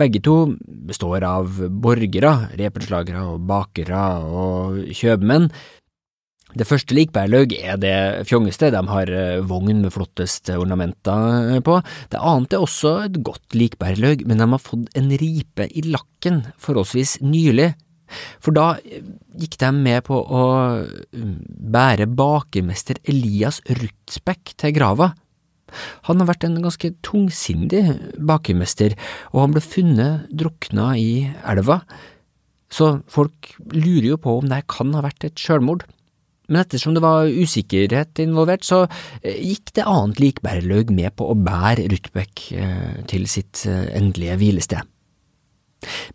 Begge 0.00 0.20
to 0.24 0.36
består 0.88 1.24
av 1.24 1.60
borgere, 1.82 2.32
repenslagere 2.60 3.36
bakere 3.48 4.02
og 4.24 4.80
kjøpmenn. 4.96 5.48
Det 6.58 6.66
første 6.68 6.96
likbærlaug 6.96 7.54
er 7.56 7.78
det 7.80 8.26
fjongeste, 8.28 8.68
de 8.74 8.82
har 8.90 9.12
eh, 9.12 9.40
vogn 9.48 9.80
med 9.80 9.92
flottest 9.94 10.50
ornamenter 10.52 11.62
på. 11.64 11.78
Det 12.12 12.20
annet 12.20 12.56
er 12.56 12.64
også 12.64 12.92
et 13.06 13.16
godt 13.24 13.56
likbærlaug, 13.56 14.26
men 14.28 14.42
de 14.42 14.48
har 14.52 14.60
fått 14.60 14.92
en 14.98 15.08
ripe 15.22 15.68
i 15.70 15.84
lakken 15.86 16.42
forholdsvis 16.60 17.20
nylig. 17.24 17.72
For 18.44 18.52
da 18.52 18.74
gikk 19.40 19.56
de 19.62 19.70
med 19.72 20.04
på 20.04 20.18
å 20.20 20.44
mm, 20.84 21.34
bære 21.72 22.10
bakermester 22.12 23.00
Elias 23.08 23.62
Rutsbekk 23.70 24.52
til 24.60 24.76
grava. 24.76 25.14
Han 26.08 26.20
har 26.20 26.28
vært 26.28 26.44
en 26.44 26.60
ganske 26.60 26.92
tungsindig 27.06 27.82
bakermester, 28.20 28.92
og 29.32 29.46
han 29.46 29.54
ble 29.56 29.64
funnet 29.64 30.28
drukna 30.28 30.92
i 31.00 31.30
elva, 31.48 31.80
så 32.72 32.98
folk 33.08 33.54
lurer 33.72 34.12
jo 34.14 34.20
på 34.20 34.38
om 34.40 34.48
det 34.48 34.62
kan 34.72 34.92
ha 34.96 35.04
vært 35.04 35.26
et 35.28 35.40
sjølmord. 35.40 35.84
Men 36.52 36.66
ettersom 36.66 36.92
det 36.96 37.02
var 37.04 37.30
usikkerhet 37.32 38.20
involvert, 38.20 38.66
så 38.68 38.84
eh, 39.22 39.38
gikk 39.40 39.72
det 39.78 39.88
annet 39.88 40.20
likbærerlaug 40.20 40.92
med 40.92 41.14
på 41.16 41.30
å 41.32 41.38
bære 41.38 41.88
Ruthbekk 41.88 42.44
eh, 42.60 42.98
til 43.08 43.24
sitt 43.30 43.64
eh, 43.70 43.88
endelige 43.96 44.36
hvilested. 44.42 44.90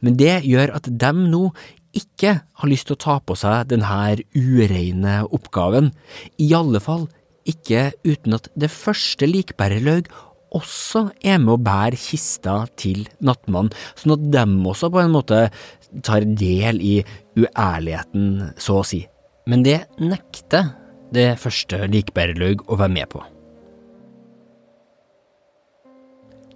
Men 0.06 0.16
det 0.20 0.44
gjør 0.48 0.78
at 0.78 0.88
dem 0.88 1.26
nå 1.32 1.50
ikke 1.98 2.38
har 2.62 2.70
lyst 2.70 2.88
til 2.88 2.98
å 2.98 3.02
ta 3.02 3.18
på 3.26 3.36
seg 3.40 3.72
denne 3.72 4.20
ureine 4.38 5.24
oppgaven, 5.34 5.90
i 6.38 6.52
alle 6.54 6.82
fall 6.84 7.08
ikke 7.48 7.90
uten 8.06 8.38
at 8.38 8.52
det 8.60 8.70
første 8.70 9.28
likbærerlaug 9.28 10.12
også 10.56 11.08
er 11.26 11.42
med 11.42 11.58
å 11.58 11.64
bære 11.64 12.00
kista 12.00 12.62
til 12.80 13.08
nattmannen, 13.24 13.74
sånn 14.00 14.16
at 14.16 14.26
dem 14.36 14.58
også 14.68 14.92
på 14.94 15.02
en 15.02 15.14
måte 15.16 15.48
tar 16.06 16.28
del 16.28 16.80
i 16.84 16.96
uærligheten, 17.40 18.54
så 18.60 18.82
å 18.82 18.88
si 18.88 19.02
men 19.48 19.64
det 19.66 19.80
nekter 20.04 20.74
det 21.16 21.32
første 21.40 21.86
likbærerlaug 21.88 22.68
å 22.68 22.78
være 22.80 22.96
med 22.98 23.12
på. 23.14 23.24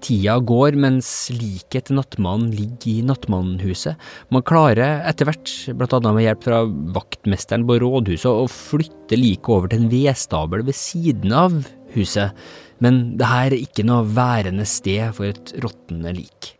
Tida 0.02 0.40
går 0.42 0.76
mens 0.82 1.08
liket 1.30 1.88
til 1.88 2.00
nattmannen 2.00 2.50
ligger 2.58 2.90
i 2.90 3.04
nattmannhuset. 3.06 4.00
Man 4.34 4.44
klarer 4.48 5.04
etter 5.06 5.30
hvert, 5.30 5.52
blant 5.78 5.94
annet 5.94 6.18
med 6.18 6.26
hjelp 6.26 6.48
fra 6.48 6.62
vaktmesteren 6.98 7.68
på 7.70 7.78
rådhuset, 7.84 8.32
å 8.32 8.50
flytte 8.50 9.20
liket 9.20 9.52
over 9.54 9.70
til 9.70 9.84
en 9.84 9.92
vedstabel 9.94 10.66
ved 10.66 10.78
siden 10.78 11.36
av 11.38 11.62
huset, 11.94 12.34
men 12.82 13.14
det 13.22 13.30
her 13.30 13.52
er 13.52 13.62
ikke 13.62 13.86
noe 13.86 14.08
værende 14.10 14.66
sted 14.66 15.14
for 15.14 15.30
et 15.30 15.54
råtnende 15.62 16.16
lik. 16.18 16.56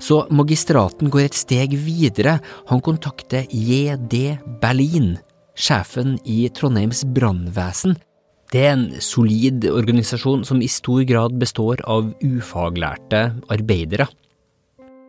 Så 0.00 0.22
magistraten 0.32 1.10
går 1.12 1.26
et 1.26 1.36
steg 1.36 1.74
videre, 1.76 2.38
han 2.70 2.82
kontakter 2.84 3.44
JD 3.50 4.38
Berlin, 4.62 5.16
sjefen 5.54 6.18
i 6.24 6.44
Trondheims 6.54 7.04
brannvesen. 7.14 7.96
Det 8.52 8.60
er 8.62 8.74
en 8.76 8.88
solid 9.02 9.64
organisasjon 9.70 10.44
som 10.46 10.60
i 10.62 10.70
stor 10.70 11.02
grad 11.08 11.34
består 11.40 11.80
av 11.90 12.12
ufaglærte 12.22 13.24
arbeidere. 13.50 14.06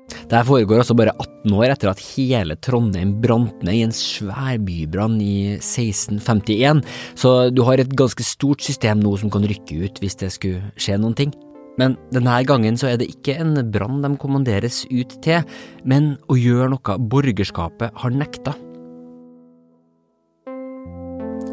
Dette 0.06 0.42
foregår 0.46 0.82
altså 0.82 0.96
bare 0.98 1.14
18 1.18 1.54
år 1.58 1.72
etter 1.74 1.90
at 1.92 2.02
hele 2.14 2.58
Trondheim 2.62 3.16
brant 3.22 3.64
ned 3.66 3.78
i 3.78 3.84
en 3.86 3.94
svær 3.96 4.60
bybrann 4.62 5.18
i 5.22 5.58
1651, 5.58 6.84
så 7.18 7.50
du 7.54 7.64
har 7.66 7.82
et 7.82 7.96
ganske 7.98 8.26
stort 8.26 8.66
system 8.66 9.02
nå 9.02 9.16
som 9.22 9.34
kan 9.34 9.46
rykke 9.50 9.82
ut 9.86 10.02
hvis 10.02 10.18
det 10.22 10.32
skulle 10.34 10.74
skje 10.78 11.00
noen 11.02 11.18
ting. 11.18 11.34
Men 11.82 11.98
denne 12.16 12.38
gangen 12.48 12.78
så 12.80 12.94
er 12.94 13.02
det 13.02 13.10
ikke 13.12 13.36
en 13.42 13.58
brann 13.74 14.00
de 14.06 14.14
kommanderes 14.22 14.86
ut 14.94 15.18
til, 15.26 15.44
men 15.84 16.16
å 16.32 16.38
gjøre 16.40 16.72
noe 16.72 17.00
borgerskapet 17.12 17.98
har 18.02 18.16
nekta. 18.16 18.56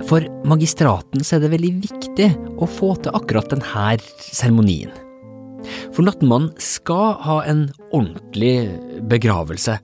For 0.09 0.25
magistraten 0.49 1.23
er 1.23 1.41
det 1.43 1.53
veldig 1.53 1.73
viktig 1.85 2.29
å 2.59 2.67
få 2.69 2.95
til 3.03 3.15
akkurat 3.17 3.53
denne 3.53 3.97
seremonien. 4.25 4.91
For 5.95 6.03
nattmannen 6.07 6.51
skal 6.63 7.17
ha 7.23 7.39
en 7.47 7.69
ordentlig 7.95 8.73
begravelse. 9.11 9.79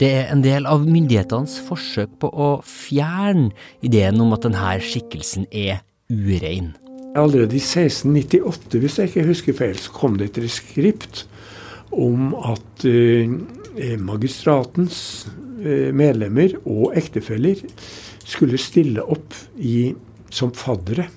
Det 0.00 0.10
er 0.16 0.30
en 0.32 0.42
del 0.42 0.66
av 0.66 0.86
myndighetenes 0.88 1.58
forsøk 1.66 2.16
på 2.22 2.30
å 2.32 2.50
fjerne 2.66 3.50
ideen 3.84 4.20
om 4.22 4.32
at 4.34 4.46
denne 4.46 4.78
skikkelsen 4.82 5.46
er 5.52 5.84
urein. 6.08 6.72
Allerede 7.18 7.58
i 7.58 7.62
1698, 7.62 8.78
hvis 8.80 8.98
jeg 8.98 9.10
ikke 9.10 9.28
husker 9.28 9.58
feil, 9.58 9.76
så 9.78 9.92
kom 9.94 10.16
det 10.18 10.30
et 10.30 10.44
reskript 10.44 11.24
om 11.90 12.32
at 12.38 12.86
uh, 12.86 13.34
magistratens 13.98 15.00
uh, 15.60 15.90
medlemmer 15.94 16.54
og 16.62 16.94
ektefeller 16.98 17.60
skulle 18.30 18.60
stille 18.60 19.02
opp 19.02 19.34
i, 19.58 19.92
som 20.30 20.52
faddere. 20.54 21.08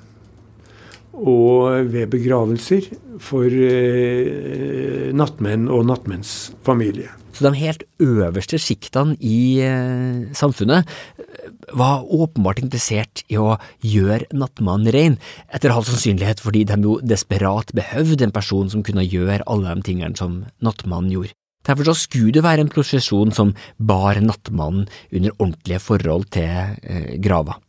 Og 1.14 1.92
ved 1.94 2.10
begravelser 2.10 2.88
for 3.22 3.46
eh, 3.46 5.12
nattmenn 5.14 5.70
og 5.70 5.86
nattmenns 5.86 6.54
familie. 6.66 7.12
Så 7.34 7.46
de 7.48 7.54
helt 7.58 7.84
øverste 8.02 8.60
sjiktene 8.62 9.16
i 9.22 9.62
eh, 9.66 10.34
samfunnet 10.38 10.90
eh, 11.18 11.52
var 11.78 12.06
åpenbart 12.06 12.62
interessert 12.62 13.24
i 13.30 13.40
å 13.42 13.56
gjøre 13.86 14.30
nattmannen 14.34 14.94
rein, 14.94 15.20
etter 15.54 15.74
halv 15.74 15.90
sannsynlighet 15.90 16.42
fordi 16.44 16.66
de 16.70 16.80
jo 16.86 17.00
desperat 17.02 17.74
behøvde 17.78 18.28
en 18.28 18.36
person 18.36 18.70
som 18.74 18.86
kunne 18.86 19.06
gjøre 19.06 19.46
alle 19.50 19.74
de 19.78 19.86
tingene 19.90 20.18
som 20.18 20.44
nattmannen 20.66 21.14
gjorde. 21.14 21.38
Derfor 21.64 21.88
så 21.90 21.96
skulle 22.04 22.34
det 22.36 22.44
være 22.44 22.66
en 22.66 22.72
prosesjon 22.72 23.32
som 23.36 23.54
bar 23.78 24.20
nattmannen 24.24 24.88
under 25.12 25.36
ordentlige 25.38 25.80
forhold 25.84 26.28
til 26.36 26.50
eh, 26.84 27.14
grava. 27.24 27.60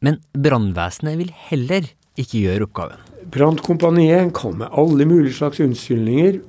Men 0.00 0.20
brannvesenet 0.32 1.18
vil 1.20 1.34
heller 1.50 1.90
ikke 2.20 2.40
gjøre 2.46 2.68
oppgaven. 2.68 3.04
Brannkompaniet 3.30 4.32
kom 4.34 4.56
med 4.62 4.72
alle 4.72 5.06
mulige 5.06 5.36
slags 5.36 5.60
unnskyldninger, 5.60 6.40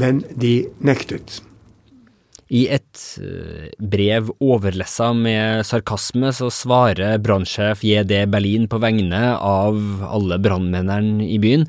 men 0.00 0.22
de 0.40 0.54
nektet. 0.84 1.42
I 2.48 2.64
et 2.72 3.00
eh, 3.20 3.68
brev 3.76 4.30
overlessa 4.40 5.10
med 5.12 5.66
sarkasme 5.68 6.32
så 6.32 6.48
svarer 6.54 7.20
brannsjef 7.20 7.84
JD 7.84 8.22
Berlin 8.32 8.64
på 8.72 8.80
vegne 8.80 9.34
av 9.36 9.76
alle 10.08 10.40
brannmennene 10.40 11.28
i 11.28 11.36
byen. 11.42 11.68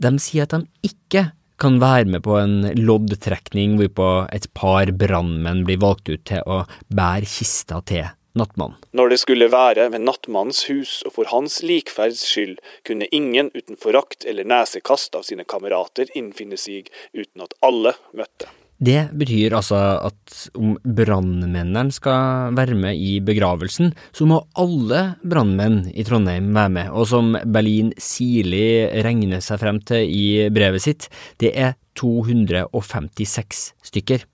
De 0.00 0.14
sier 0.20 0.48
at 0.48 0.56
de 0.56 0.88
ikke 0.88 1.26
kan 1.60 1.80
være 1.80 2.10
med 2.12 2.24
på 2.26 2.36
en 2.40 2.58
loddtrekning 2.76 3.78
hvorpå 3.80 4.10
et 4.34 4.48
par 4.56 4.92
brannmenn 4.92 5.64
blir 5.68 5.80
valgt 5.82 6.10
ut 6.12 6.24
til 6.28 6.44
å 6.44 6.64
bære 6.92 7.28
kista 7.30 7.80
til 7.88 8.08
nattmannen. 8.36 8.76
Når 8.96 9.12
det 9.12 9.20
skulle 9.22 9.48
være 9.52 9.88
ved 9.94 10.04
nattmannens 10.04 10.66
hus 10.70 11.00
og 11.08 11.16
for 11.16 11.32
hans 11.32 11.62
likferds 11.64 12.22
skyld, 12.28 12.60
kunne 12.84 13.08
ingen 13.14 13.50
uten 13.56 13.80
forakt 13.80 14.28
eller 14.28 14.48
nesekast 14.48 15.16
av 15.16 15.24
sine 15.28 15.48
kamerater 15.48 16.12
innfinne 16.14 16.60
seg 16.60 16.92
uten 17.16 17.46
at 17.46 17.56
alle 17.64 17.96
møtte. 18.12 18.52
Det 18.76 19.06
betyr 19.16 19.54
altså 19.56 19.78
at 20.04 20.34
om 20.58 20.74
brannmennene 20.84 21.94
skal 21.94 22.52
være 22.56 22.76
med 22.76 23.00
i 23.00 23.14
begravelsen, 23.24 23.94
så 24.12 24.26
må 24.28 24.42
alle 24.60 25.16
brannmenn 25.24 25.86
i 25.96 26.04
Trondheim 26.04 26.50
være 26.52 26.74
med, 26.74 26.90
og 26.92 27.08
som 27.08 27.32
Berlin 27.48 27.94
sirlig 27.96 28.92
regner 29.06 29.40
seg 29.44 29.62
frem 29.62 29.80
til 29.80 30.04
i 30.04 30.26
brevet 30.52 30.84
sitt, 30.84 31.08
det 31.40 31.54
er 31.56 31.78
256 31.96 33.62
stykker. 33.88 34.26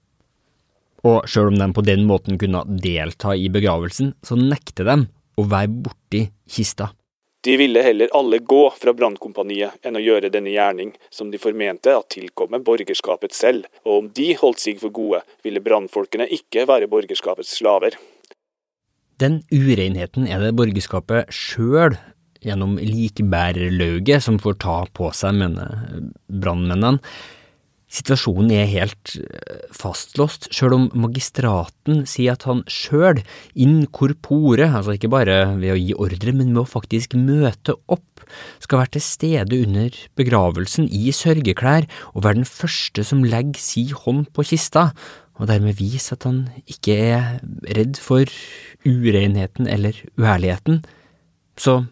Og 1.07 1.23
sjøl 1.31 1.53
om 1.53 1.59
de 1.59 1.71
på 1.75 1.87
den 1.87 2.03
måten 2.07 2.39
kunne 2.39 2.65
delta 2.83 3.37
i 3.39 3.47
begravelsen, 3.51 4.15
så 4.27 4.39
nekter 4.39 4.91
de 4.91 4.99
å 5.39 5.47
være 5.47 5.71
borti 5.87 6.27
kista. 6.51 6.91
De 7.45 7.57
ville 7.57 7.83
heller 7.83 8.09
alle 8.15 8.39
gå 8.39 8.61
fra 8.79 8.93
brannkompaniet 8.95 9.83
enn 9.83 9.99
å 9.99 10.03
gjøre 10.03 10.31
denne 10.31 10.53
gjerning, 10.55 10.93
som 11.11 11.33
de 11.33 11.41
formente 11.43 11.91
at 11.91 12.07
tilkommer 12.15 12.63
borgerskapet 12.63 13.35
selv, 13.35 13.67
og 13.83 13.97
om 13.97 14.11
de 14.15 14.29
holdt 14.39 14.63
seg 14.63 14.79
for 14.79 14.95
gode, 14.95 15.25
ville 15.43 15.63
brannfolkene 15.65 16.29
ikke 16.39 16.69
være 16.71 16.87
borgerskapets 16.93 17.57
slaver. 17.59 17.99
Den 19.19 19.41
urenheten 19.51 20.31
er 20.31 20.39
det 20.39 20.55
borgerskapet 20.59 21.35
sjøl, 21.35 21.99
gjennom 22.47 22.79
likbærerlauget, 22.79 24.23
som 24.23 24.39
får 24.43 24.61
ta 24.63 24.79
på 24.95 25.11
seg, 25.15 25.35
mener 25.43 26.07
brannmennene. 26.27 27.03
Situasjonen 27.93 28.53
er 28.57 28.71
helt 28.71 29.17
eh, 29.21 29.65
fastlåst, 29.77 30.49
sjøl 30.55 30.77
om 30.79 30.85
magistraten 30.97 32.07
sier 32.09 32.39
at 32.39 32.47
han 32.49 32.63
sjøl, 32.71 33.21
in 33.53 33.83
corpore, 33.93 34.71
altså 34.71 34.95
ikke 34.97 35.11
bare 35.13 35.37
ved 35.59 35.75
å 35.75 35.81
gi 35.81 35.93
ordre, 36.01 36.33
men 36.33 36.55
med 36.55 36.63
å 36.65 36.71
faktisk 36.71 37.19
møte 37.21 37.77
opp, 37.93 38.25
skal 38.65 38.81
være 38.81 38.95
til 38.97 39.05
stede 39.05 39.59
under 39.67 39.99
begravelsen 40.17 40.87
i 40.89 41.13
sørgeklær 41.13 41.85
og 42.15 42.23
være 42.25 42.41
den 42.41 42.49
første 42.49 43.05
som 43.05 43.27
legger 43.29 43.61
si 43.61 43.91
hånd 43.93 44.31
på 44.33 44.47
kista, 44.55 44.89
og 45.37 45.51
dermed 45.51 45.77
vise 45.77 46.17
at 46.17 46.25
han 46.29 46.47
ikke 46.71 46.97
er 46.97 47.27
redd 47.77 48.01
for 48.01 48.25
urenheten 48.89 49.69
eller 49.69 49.97
uærligheten, 50.17 50.81
så 51.61 51.83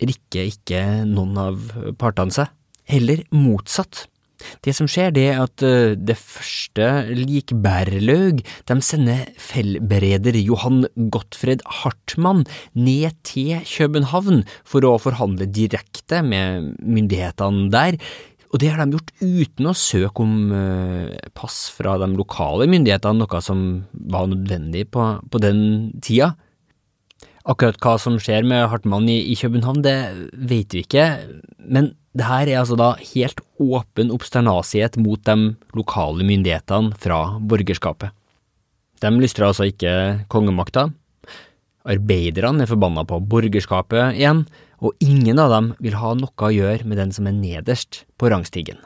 rikker 0.00 0.48
ikke 0.48 0.80
noen 1.08 1.36
av 1.40 1.68
partene 2.00 2.32
seg, 2.32 2.48
heller 2.88 3.26
motsatt. 3.34 4.06
Det 4.64 4.74
som 4.76 4.88
skjer, 4.90 5.12
det 5.14 5.26
er 5.32 5.42
at 5.44 5.64
eh, 5.66 5.96
det 5.98 6.16
første 6.18 6.88
likbærerlaug, 7.18 8.42
de 8.70 8.78
sender 8.84 9.28
fellbereder 9.40 10.38
Johan 10.40 10.84
Gottfred 11.12 11.64
Hartmann 11.80 12.46
ned 12.74 13.16
til 13.26 13.60
København 13.68 14.44
for 14.64 14.86
å 14.86 14.96
forhandle 15.02 15.48
direkte 15.50 16.22
med 16.26 16.74
myndighetene 16.80 17.70
der. 17.72 18.00
Og 18.50 18.58
det 18.58 18.72
har 18.72 18.82
de 18.82 18.96
gjort 18.96 19.12
uten 19.22 19.70
å 19.70 19.76
søke 19.78 20.24
om 20.24 20.50
eh, 20.54 21.16
pass 21.38 21.68
fra 21.70 21.94
de 22.02 22.10
lokale 22.18 22.66
myndighetene, 22.70 23.22
noe 23.22 23.42
som 23.44 23.64
var 23.92 24.30
nødvendig 24.30 24.88
på, 24.90 25.12
på 25.30 25.42
den 25.42 25.60
tida. 26.02 26.32
Akkurat 27.50 27.78
hva 27.80 27.94
som 27.98 28.18
skjer 28.20 28.44
med 28.44 28.66
Hartmann 28.72 29.08
i, 29.08 29.20
i 29.32 29.36
København, 29.38 29.84
det 29.86 29.96
vet 30.50 30.74
vi 30.74 30.82
ikke, 30.84 31.06
men 31.62 31.94
det 32.16 32.26
her 32.26 32.48
er 32.48 32.58
altså 32.58 32.74
da 32.78 32.94
helt 33.12 33.38
åpen 33.62 34.10
obsternasiet 34.10 34.98
mot 34.98 35.22
de 35.26 35.52
lokale 35.78 36.26
myndighetene 36.26 36.96
fra 36.98 37.20
borgerskapet. 37.38 38.10
De 39.00 39.12
lystrer 39.14 39.46
altså 39.46 39.68
ikke 39.70 39.92
kongemakta. 40.32 40.88
Arbeiderne 41.88 42.66
er 42.66 42.70
forbanna 42.70 43.06
på 43.08 43.20
borgerskapet 43.30 44.18
igjen, 44.18 44.44
og 44.80 44.96
ingen 45.04 45.38
av 45.38 45.52
dem 45.54 45.72
vil 45.80 45.96
ha 46.00 46.12
noe 46.16 46.48
å 46.48 46.52
gjøre 46.52 46.88
med 46.88 46.98
den 47.00 47.14
som 47.14 47.28
er 47.30 47.36
nederst 47.36 48.02
på 48.18 48.32
rangstigen. 48.32 48.80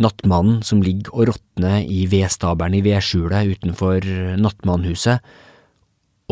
Nattmannen 0.00 0.62
som 0.64 0.80
ligger 0.80 1.12
og 1.12 1.34
råtner 1.34 1.84
i 1.84 2.06
vedstabelen 2.08 2.78
i 2.78 2.84
vedskjulet 2.86 3.58
utenfor 3.58 4.06
nattmannhuset, 4.40 5.20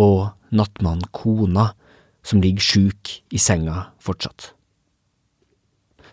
og 0.01 0.31
nattmannkona 0.55 1.73
som 2.25 2.41
ligger 2.41 2.65
sjuk 2.65 3.19
i 3.35 3.41
senga 3.43 3.91
fortsatt. 4.01 4.55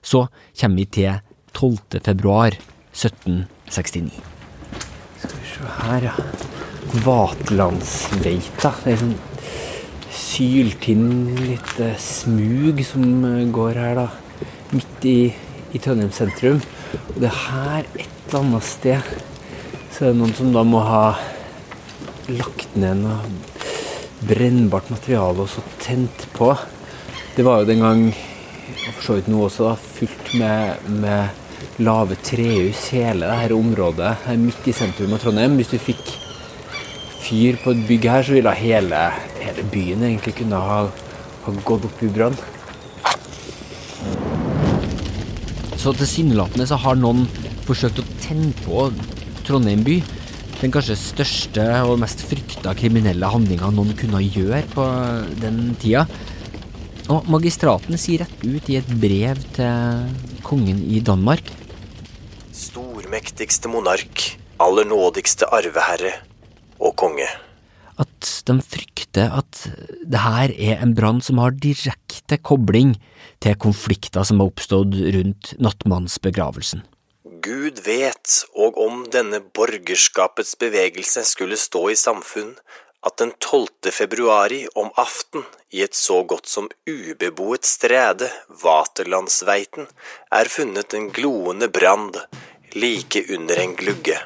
Så 0.06 0.28
kommer 0.60 0.84
vi 0.84 0.86
til 1.00 1.20
12. 1.56 2.00
februar 2.06 2.56
1769. 2.94 4.12
Skal 5.20 5.38
vi 5.42 5.50
se 5.50 5.76
her, 5.82 6.10
ja. 6.12 6.16
Vatlandsveita. 7.06 8.76
Det 8.86 8.94
er 8.94 9.02
sånn 9.02 9.16
syltynn, 10.16 11.08
litt 11.42 11.78
eh, 11.84 11.98
smug 12.00 12.84
som 12.86 13.06
eh, 13.28 13.46
går 13.56 13.82
her, 13.82 14.04
da. 14.04 14.50
Midt 14.76 15.08
i, 15.10 15.20
i 15.74 15.82
Trondheim 15.82 16.14
sentrum. 16.16 16.62
Og 17.10 17.24
det 17.24 17.32
er 17.32 17.40
her 17.50 17.88
et 17.96 18.12
eller 18.30 18.44
annet 18.44 18.68
sted 18.68 19.16
så 19.96 20.04
er 20.04 20.12
det 20.12 20.20
noen 20.20 20.34
som 20.36 20.50
da 20.52 20.60
må 20.68 20.82
ha 20.84 21.04
lagt 22.36 22.74
ned 22.76 23.00
noe 23.00 24.26
brennbart 24.28 24.90
materiale 24.92 25.46
og 25.46 25.48
så 25.54 25.62
tent 25.80 26.26
på. 26.36 26.50
Det 27.38 27.46
var 27.48 27.62
jo 27.62 27.70
den 27.70 27.84
gang 27.84 28.02
og 28.66 28.94
for 28.98 29.02
så 29.06 29.18
vidt 29.18 29.30
nå 29.32 29.42
også, 29.46 29.70
da, 29.70 29.76
fullt 29.98 30.32
med, 30.40 30.88
med 31.04 31.82
lave 31.86 32.18
trehus, 32.24 32.88
hele 32.96 33.28
dette 33.30 33.56
området 33.56 34.12
her 34.26 34.40
midt 34.40 34.68
i 34.70 34.76
sentrum 34.76 35.14
av 35.16 35.22
Trondheim. 35.24 35.58
Hvis 35.60 35.74
du 35.74 35.78
fikk 35.82 36.04
fyr 37.26 37.60
på 37.62 37.74
et 37.74 37.86
bygg 37.90 38.10
her, 38.10 38.26
så 38.26 38.36
ville 38.38 38.54
hele, 38.60 39.02
hele 39.42 39.66
byen 39.74 40.06
egentlig 40.08 40.36
kunne 40.40 40.62
ha, 40.62 40.82
ha 41.46 41.56
gått 41.68 41.88
opp 41.90 42.04
i 42.06 42.12
brann. 42.16 42.38
Så 45.82 45.94
tilsynelatende 45.94 46.66
så 46.70 46.80
har 46.82 46.98
noen 46.98 47.26
forsøkt 47.68 48.02
å 48.02 48.08
tenne 48.24 48.54
på 48.64 48.88
Trondheim 49.46 49.84
by. 49.86 50.00
Den 50.62 50.72
kanskje 50.74 50.96
største 50.98 51.66
og 51.86 52.00
mest 52.02 52.24
frykta 52.26 52.74
kriminelle 52.78 53.30
handlinga 53.30 53.70
noen 53.76 53.92
kunne 54.00 54.24
gjøre 54.24 54.64
på 54.72 54.86
den 55.42 55.76
tida. 55.82 56.06
Og 57.06 57.28
magistraten 57.30 58.00
sier 58.02 58.24
rett 58.24 58.40
ut 58.42 58.70
i 58.72 58.80
et 58.80 58.88
brev 58.98 59.38
til 59.54 60.40
kongen 60.46 60.80
i 60.90 61.02
Danmark 61.06 61.52
Stormektigste 62.56 63.70
monark, 63.70 64.24
aller 64.64 64.88
nådigste 64.88 65.46
arveherre 65.54 66.14
og 66.80 66.96
konge. 66.98 67.28
At 68.02 68.30
de 68.48 68.56
frykter 68.64 69.30
at 69.38 69.60
det 70.02 70.24
her 70.24 70.54
er 70.56 70.82
en 70.82 70.96
brann 70.98 71.22
som 71.22 71.38
har 71.44 71.54
direkte 71.54 72.40
kobling 72.42 72.96
til 73.44 73.60
konflikter 73.60 74.26
som 74.26 74.42
har 74.42 74.50
oppstått 74.50 74.98
rundt 75.18 75.54
nattmannsbegravelsen. 75.62 76.82
Gud 77.46 77.84
vet, 77.86 78.40
og 78.58 78.80
om 78.82 79.04
denne 79.14 79.44
borgerskapets 79.54 80.56
bevegelse 80.58 81.22
skulle 81.28 81.60
stå 81.60 81.90
i 81.94 82.00
samfunn, 82.00 82.56
at 83.06 83.18
den 83.22 83.32
12. 83.40 83.92
februari 83.94 84.66
om 84.76 84.90
aften 84.98 85.46
i 85.72 85.84
et 85.86 85.94
så 85.96 86.24
godt 86.26 86.50
som 86.50 86.70
ubeboet 86.90 87.68
strede, 87.68 88.30
Vaterlandsveiten, 88.64 89.86
er 90.34 90.50
funnet 90.50 90.96
en 90.98 91.12
gloende 91.14 91.70
brand 91.70 92.18
like 92.74 93.22
under 93.38 93.62
en 93.62 93.76
glugge. 93.78 94.18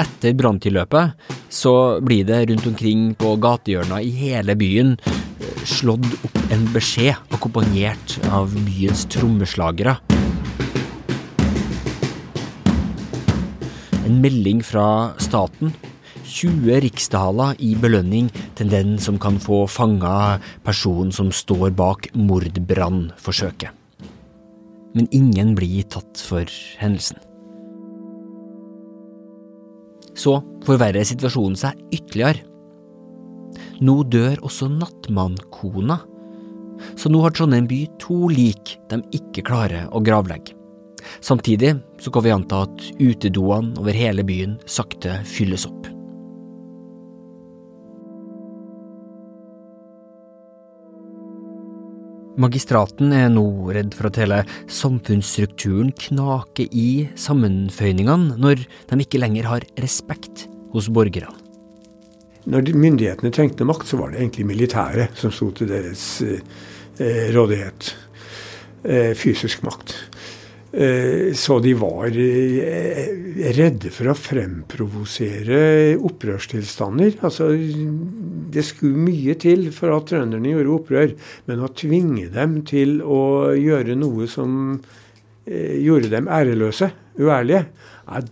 Etter 0.00 0.34
branntilløpet 0.34 1.28
så 1.52 2.00
blir 2.02 2.24
det 2.26 2.40
rundt 2.50 2.66
omkring 2.72 3.12
på 3.18 3.36
gatehjørna 3.38 4.00
i 4.02 4.10
hele 4.16 4.56
byen 4.58 4.96
eh, 5.04 5.62
slått 5.68 6.08
opp 6.24 6.40
en 6.54 6.64
beskjed 6.74 7.36
akkompagnert 7.36 8.18
av 8.34 8.56
byens 8.66 9.04
trommeslagere. 9.12 9.98
En 14.04 14.20
melding 14.24 14.64
fra 14.64 15.14
staten 15.22 15.70
20 16.34 16.80
riksdaler 16.82 17.54
i 17.62 17.74
belønning 17.78 18.26
til 18.58 18.70
den 18.72 18.96
som 19.02 19.20
kan 19.22 19.36
få 19.42 19.64
fanga 19.70 20.40
personen 20.66 21.12
som 21.14 21.30
står 21.30 21.70
bak 21.78 22.08
mordbrannforsøket. 22.18 23.70
Men 24.94 25.06
ingen 25.14 25.54
blir 25.58 25.86
tatt 25.90 26.18
for 26.22 26.50
hendelsen. 26.80 27.20
Så 30.14 30.38
forverrer 30.66 31.06
situasjonen 31.06 31.58
seg 31.58 31.78
ytterligere. 31.94 32.42
Nå 33.82 33.96
dør 34.10 34.42
også 34.46 34.68
nattmannkona, 34.70 35.98
så 36.98 37.10
nå 37.10 37.22
har 37.22 37.34
Trondheim 37.34 37.66
by 37.70 37.80
to 38.02 38.26
lik 38.30 38.76
de 38.90 39.00
ikke 39.14 39.46
klarer 39.46 39.90
å 39.94 40.02
gravlegge. 40.02 40.54
Samtidig 41.22 41.76
så 42.00 42.10
kan 42.10 42.24
vi 42.26 42.34
anta 42.34 42.64
at 42.66 42.86
utedoene 42.98 43.78
over 43.80 43.94
hele 43.94 44.26
byen 44.26 44.58
sakte 44.66 45.20
fylles 45.28 45.68
opp. 45.68 45.93
Magistraten 52.34 53.12
er 53.14 53.28
nå 53.30 53.44
redd 53.70 53.92
for 53.94 54.08
at 54.08 54.18
hele 54.18 54.40
samfunnsstrukturen 54.66 55.92
knaker 56.08 56.66
i 56.74 57.06
sammenføyningene 57.14 58.34
når 58.42 58.64
de 58.90 58.98
ikke 59.04 59.20
lenger 59.22 59.46
har 59.46 59.66
respekt 59.78 60.48
hos 60.74 60.88
borgerne. 60.90 61.30
Når 62.50 62.74
myndighetene 62.76 63.30
trengte 63.32 63.64
makt, 63.64 63.86
så 63.88 64.00
var 64.00 64.10
det 64.12 64.18
egentlig 64.20 64.48
militæret 64.50 65.14
som 65.16 65.32
sto 65.32 65.48
til 65.54 65.70
deres 65.70 66.02
eh, 66.26 67.30
rådighet. 67.32 67.94
Eh, 68.84 69.14
fysisk 69.16 69.62
makt. 69.64 69.94
Eh, 70.76 71.32
så 71.34 71.58
de 71.62 71.74
var 71.78 72.06
eh, 72.18 73.04
redde 73.54 73.92
for 73.94 74.10
å 74.10 74.16
fremprovosere 74.18 75.94
opprørstilstander. 76.02 77.20
Altså, 77.22 77.52
det 77.54 78.64
skulle 78.66 79.04
mye 79.06 79.36
til 79.38 79.68
for 79.76 79.94
at 79.94 80.08
trønderne 80.10 80.50
gjorde 80.50 80.74
opprør, 80.74 81.14
men 81.46 81.62
å 81.62 81.70
tvinge 81.78 82.26
dem 82.34 82.62
til 82.66 82.98
å 83.06 83.54
gjøre 83.54 83.94
noe 84.00 84.26
som 84.30 84.80
eh, 85.46 85.78
gjorde 85.78 86.10
dem 86.16 86.30
æreløse, 86.32 86.90
uærlige, 87.22 87.68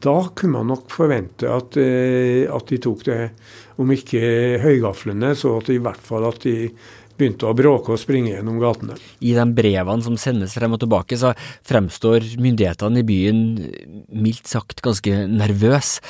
da 0.03 0.17
kunne 0.35 0.59
man 0.59 0.73
nok 0.73 0.91
forvente 0.93 1.47
at, 1.49 1.79
at 1.79 2.67
de 2.69 2.79
tok 2.83 3.05
det, 3.07 3.21
om 3.81 3.89
ikke 3.95 4.59
høygaflene, 4.61 5.31
så 5.39 5.55
at 5.61 5.71
i 5.73 5.79
hvert 5.81 6.03
fall 6.05 6.27
at 6.29 6.43
de 6.45 6.67
begynte 7.23 7.49
å 7.49 7.57
bråke 7.57 7.95
og 7.95 8.01
springe 8.03 8.35
gjennom 8.35 8.61
gatene. 8.63 8.99
I 9.23 9.35
de 9.39 9.47
brevene 9.57 10.05
som 10.05 10.19
sendes 10.21 10.57
frem 10.59 10.75
og 10.75 10.83
tilbake, 10.83 11.19
så 11.19 11.33
fremstår 11.69 12.35
myndighetene 12.43 13.03
i 13.03 13.09
byen 13.09 13.43
mildt 14.13 14.51
sagt 14.51 14.83
ganske 14.85 15.25
nervøse. 15.31 16.03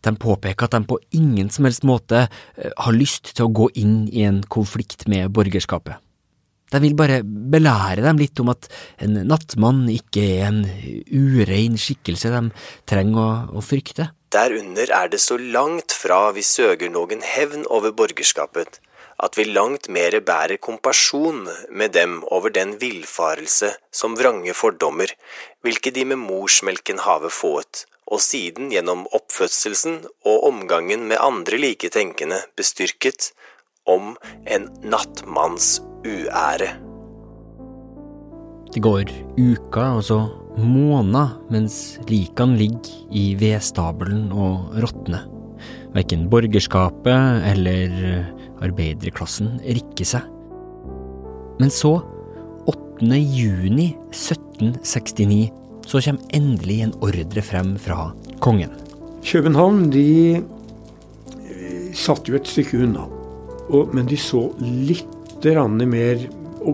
De 0.00 0.14
påpeker 0.16 0.64
at 0.64 0.76
de 0.76 0.86
på 0.88 0.96
ingen 1.16 1.50
som 1.52 1.66
helst 1.68 1.84
måte 1.84 2.22
eh, 2.24 2.70
har 2.72 2.94
lyst 2.96 3.34
til 3.34 3.48
å 3.48 3.52
gå 3.52 3.66
inn 3.76 4.06
i 4.08 4.24
en 4.24 4.40
konflikt 4.48 5.04
med 5.12 5.28
borgerskapet. 5.36 6.00
De 6.70 6.78
vil 6.78 6.94
bare 6.94 7.20
belære 7.24 8.04
dem 8.04 8.20
litt 8.22 8.40
om 8.40 8.52
at 8.52 8.68
en 9.02 9.18
nattmann 9.26 9.82
ikke 9.90 10.22
er 10.22 10.44
en 10.46 10.60
urein 11.10 11.76
skikkelse 11.80 12.30
de 12.30 12.42
trenger 12.88 13.20
å, 13.20 13.58
å 13.58 13.64
frykte. 13.64 14.12
Derunder 14.30 14.92
er 14.94 15.10
det 15.10 15.18
så 15.18 15.34
langt 15.36 15.90
fra 15.90 16.28
vi 16.36 16.44
søger 16.46 16.92
noen 16.94 17.24
hevn 17.26 17.66
over 17.66 17.90
borgerskapet 17.98 18.78
at 19.20 19.36
vi 19.38 19.44
langt 19.48 19.88
mere 19.92 20.22
bærer 20.24 20.60
kompasjon 20.62 21.44
med 21.70 21.92
dem 21.96 22.20
over 22.32 22.52
den 22.54 22.76
villfarelse 22.80 23.74
som 23.92 24.16
vrange 24.18 24.54
fordommer, 24.56 25.12
hvilke 25.62 25.92
de 25.94 26.06
med 26.08 26.20
morsmelken 26.22 27.02
have 27.04 27.30
fået, 27.30 27.84
og 28.10 28.22
siden 28.24 28.72
gjennom 28.72 29.06
oppfødselsen 29.14 30.00
og 30.26 30.46
omgangen 30.48 31.06
med 31.10 31.20
andre 31.20 31.60
liketenkende 31.60 32.40
bestyrket 32.56 33.32
om 33.86 34.16
en 34.48 34.68
nattmanns 34.82 35.78
uære. 36.06 36.72
Det 38.70 38.82
går 38.82 39.10
uker, 39.34 39.96
og 39.98 40.04
så 40.06 40.20
måneder 40.58 41.36
mens 41.50 41.98
likene 42.10 42.58
ligger 42.58 42.90
i 43.10 43.34
vedstabelen 43.38 44.30
og 44.30 44.76
råtner. 44.82 45.26
Verken 45.94 46.28
borgerskapet 46.30 47.46
eller 47.50 48.30
arbeiderklassen 48.64 49.58
rikke 49.64 50.06
seg. 50.06 50.26
Men 51.60 51.72
så, 51.72 51.98
8. 52.70 53.16
juni 53.16 53.90
1769, 54.12 55.50
så 55.86 56.00
kommer 56.04 56.36
endelig 56.36 56.80
en 56.84 56.96
ordre 57.02 57.42
frem 57.44 57.74
fra 57.80 58.10
kongen. 58.40 58.72
København 59.24 59.90
de 59.92 60.06
eh, 60.36 61.88
satt 61.96 62.28
jo 62.28 62.38
et 62.38 62.48
stykke 62.48 62.84
unna, 62.86 63.06
og, 63.68 63.90
men 63.94 64.08
de 64.08 64.16
så 64.20 64.46
litt 64.60 65.16
mer 65.40 66.20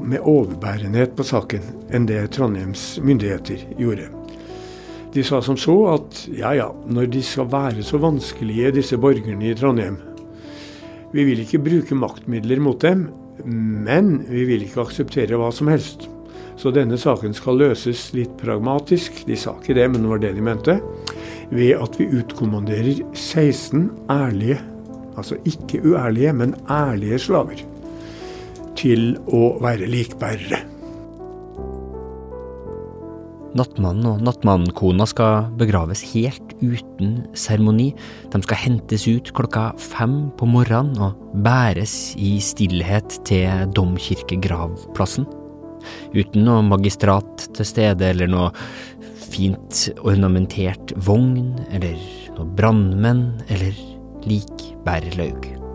med 0.03 0.19
overbærenhet 0.19 1.13
på 1.15 1.23
saken 1.23 1.63
enn 1.95 2.09
det 2.09 2.33
Trondheims 2.35 2.97
myndigheter 2.99 3.63
gjorde. 3.79 4.09
De 5.15 5.23
sa 5.25 5.39
som 5.41 5.57
så 5.57 5.77
at 5.93 6.25
ja 6.35 6.51
ja, 6.59 6.67
når 6.87 7.07
de 7.15 7.23
skal 7.23 7.47
være 7.53 7.85
så 7.87 8.01
vanskelige, 8.03 8.75
disse 8.75 8.99
borgerne 8.99 9.47
i 9.47 9.55
Trondheim 9.55 10.01
Vi 11.17 11.25
vil 11.25 11.39
ikke 11.41 11.63
bruke 11.65 11.97
maktmidler 11.97 12.61
mot 12.61 12.83
dem, 12.85 13.07
men 13.47 14.19
vi 14.29 14.43
vil 14.51 14.67
ikke 14.67 14.83
akseptere 14.83 15.39
hva 15.41 15.49
som 15.55 15.71
helst. 15.73 16.11
Så 16.61 16.73
denne 16.77 16.99
saken 17.01 17.33
skal 17.37 17.57
løses 17.63 18.11
litt 18.17 18.35
pragmatisk, 18.41 19.23
de 19.29 19.39
sa 19.41 19.55
ikke 19.57 19.79
det, 19.79 19.87
men 19.93 20.05
det 20.05 20.11
var 20.11 20.21
det 20.21 20.35
de 20.37 20.45
mente, 20.45 20.77
ved 21.49 21.73
at 21.81 21.97
vi 21.97 22.11
utkommanderer 22.21 23.01
16 23.15 23.89
ærlige, 24.13 24.61
altså 25.17 25.41
ikke 25.49 25.81
uærlige, 25.89 26.37
men 26.37 26.53
ærlige 26.69 27.23
slaver 27.31 27.65
til 28.77 29.15
å 29.33 29.55
være 29.65 29.89
likbærere. 29.89 30.66
Nattmannen 33.57 34.05
og 34.11 34.25
nattmannkona 34.27 35.07
skal 35.09 35.47
begraves 35.57 36.03
helt 36.13 36.53
uten 36.61 37.23
seremoni. 37.37 37.89
De 38.33 38.41
skal 38.45 38.61
hentes 38.61 39.07
ut 39.09 39.33
klokka 39.37 39.71
fem 39.81 40.27
på 40.37 40.49
morgenen 40.51 40.99
og 41.01 41.41
bæres 41.47 42.15
i 42.21 42.37
stillhet 42.45 43.17
til 43.29 43.73
domkirkegravplassen. 43.77 45.29
Uten 46.13 46.45
noe 46.45 46.65
magistrat 46.67 47.49
til 47.57 47.69
stede 47.69 48.11
eller 48.13 48.29
noe 48.29 48.51
fint 49.27 49.87
ornamentert 50.05 50.93
vogn 51.07 51.55
eller 51.71 52.01
noe 52.37 52.51
brannmenn 52.59 53.31
eller 53.49 53.79
likbærerlaug. 54.27 55.66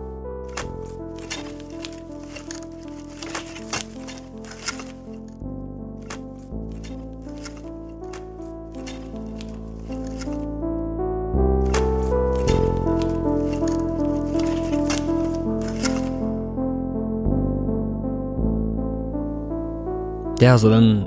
Det 20.42 20.48
er 20.48 20.56
altså 20.56 20.72
den 20.72 21.04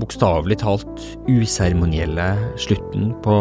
bokstavelig 0.00 0.56
talt 0.58 1.02
useremonielle 1.30 2.24
slutten 2.58 3.12
på 3.22 3.34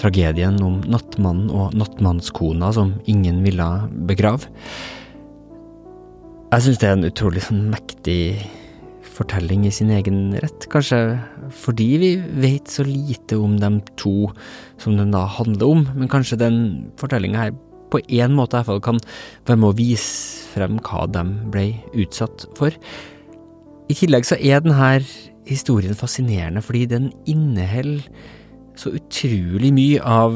tragedien 0.00 0.54
om 0.64 0.78
nattmannen 0.88 1.50
og 1.52 1.74
nattmannskona 1.76 2.70
som 2.72 2.94
ingen 3.04 3.42
ville 3.44 3.66
begrave. 4.08 4.48
Jeg 6.54 6.64
syns 6.64 6.80
det 6.80 6.88
er 6.88 6.96
en 6.96 7.04
utrolig 7.04 7.42
sånn 7.44 7.66
mektig 7.68 8.16
fortelling 9.18 9.66
i 9.68 9.72
sin 9.76 9.90
egen 9.92 10.38
rett, 10.40 10.64
kanskje 10.72 11.02
fordi 11.52 11.88
vi 12.00 12.10
vet 12.46 12.72
så 12.72 12.86
lite 12.88 13.36
om 13.36 13.58
de 13.60 13.70
to 14.00 14.30
som 14.80 14.96
den 14.96 15.12
da 15.12 15.26
handler 15.34 15.74
om, 15.74 15.82
men 15.98 16.08
kanskje 16.08 16.40
den 16.40 16.62
fortellinga 16.96 17.42
her 17.42 17.52
på 17.92 18.00
en 18.00 18.32
måte 18.40 18.56
i 18.56 18.62
hvert 18.62 18.70
fall 18.70 18.80
kan 18.88 19.02
være 19.44 19.60
med 19.60 19.68
å 19.68 19.76
vise 19.82 20.48
frem 20.54 20.80
hva 20.80 21.04
de 21.12 21.26
ble 21.52 21.66
utsatt 21.92 22.48
for. 22.56 22.72
I 23.86 23.94
tillegg 23.94 24.26
så 24.26 24.38
er 24.42 24.64
denne 24.64 24.90
historien 25.46 25.94
fascinerende 25.94 26.62
fordi 26.64 26.86
den 26.90 27.10
inneholder 27.30 28.08
så 28.76 28.92
utrolig 28.98 29.70
mye 29.72 30.00
av 30.02 30.34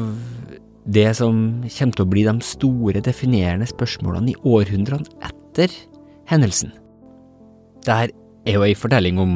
det 0.91 1.09
som 1.19 1.61
kommer 1.67 1.97
til 1.97 2.05
å 2.05 2.09
bli 2.09 2.23
de 2.25 2.33
store, 2.45 3.03
definerende 3.03 3.67
spørsmålene 3.69 4.33
i 4.33 4.39
århundrene 4.47 5.05
etter 5.27 5.73
hendelsen. 6.31 6.71
Dette 7.85 8.15
er 8.47 8.55
jo 8.55 8.63
ei 8.65 8.73
fortelling 8.77 9.19
om 9.21 9.33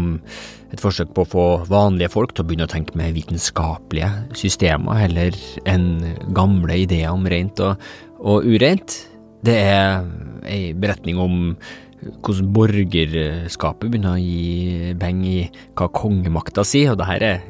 et 0.74 0.82
forsøk 0.82 1.12
på 1.14 1.26
å 1.26 1.30
få 1.30 1.46
vanlige 1.70 2.10
folk 2.16 2.34
til 2.34 2.46
å 2.46 2.48
begynne 2.48 2.66
å 2.66 2.72
tenke 2.72 2.98
med 2.98 3.14
vitenskapelige 3.18 4.10
systemer, 4.38 4.98
heller 5.04 5.38
enn 5.70 5.90
gamle 6.36 6.80
ideer 6.86 7.14
om 7.14 7.28
rent 7.30 7.62
og, 7.62 7.84
og 8.24 8.48
ureint. 8.48 8.98
Det 9.46 9.60
er 9.60 10.08
ei 10.50 10.72
beretning 10.74 11.20
om 11.22 11.54
hvordan 12.04 12.52
borgerskapet 12.56 13.90
begynner 13.92 14.16
å 14.16 14.22
gi 14.22 14.94
beng 15.00 15.24
i 15.28 15.38
hva 15.78 15.90
kongemakta 15.96 16.66
sier, 16.68 16.94
og 16.94 17.02
det 17.02 17.10
her 17.10 17.26
er 17.26 17.44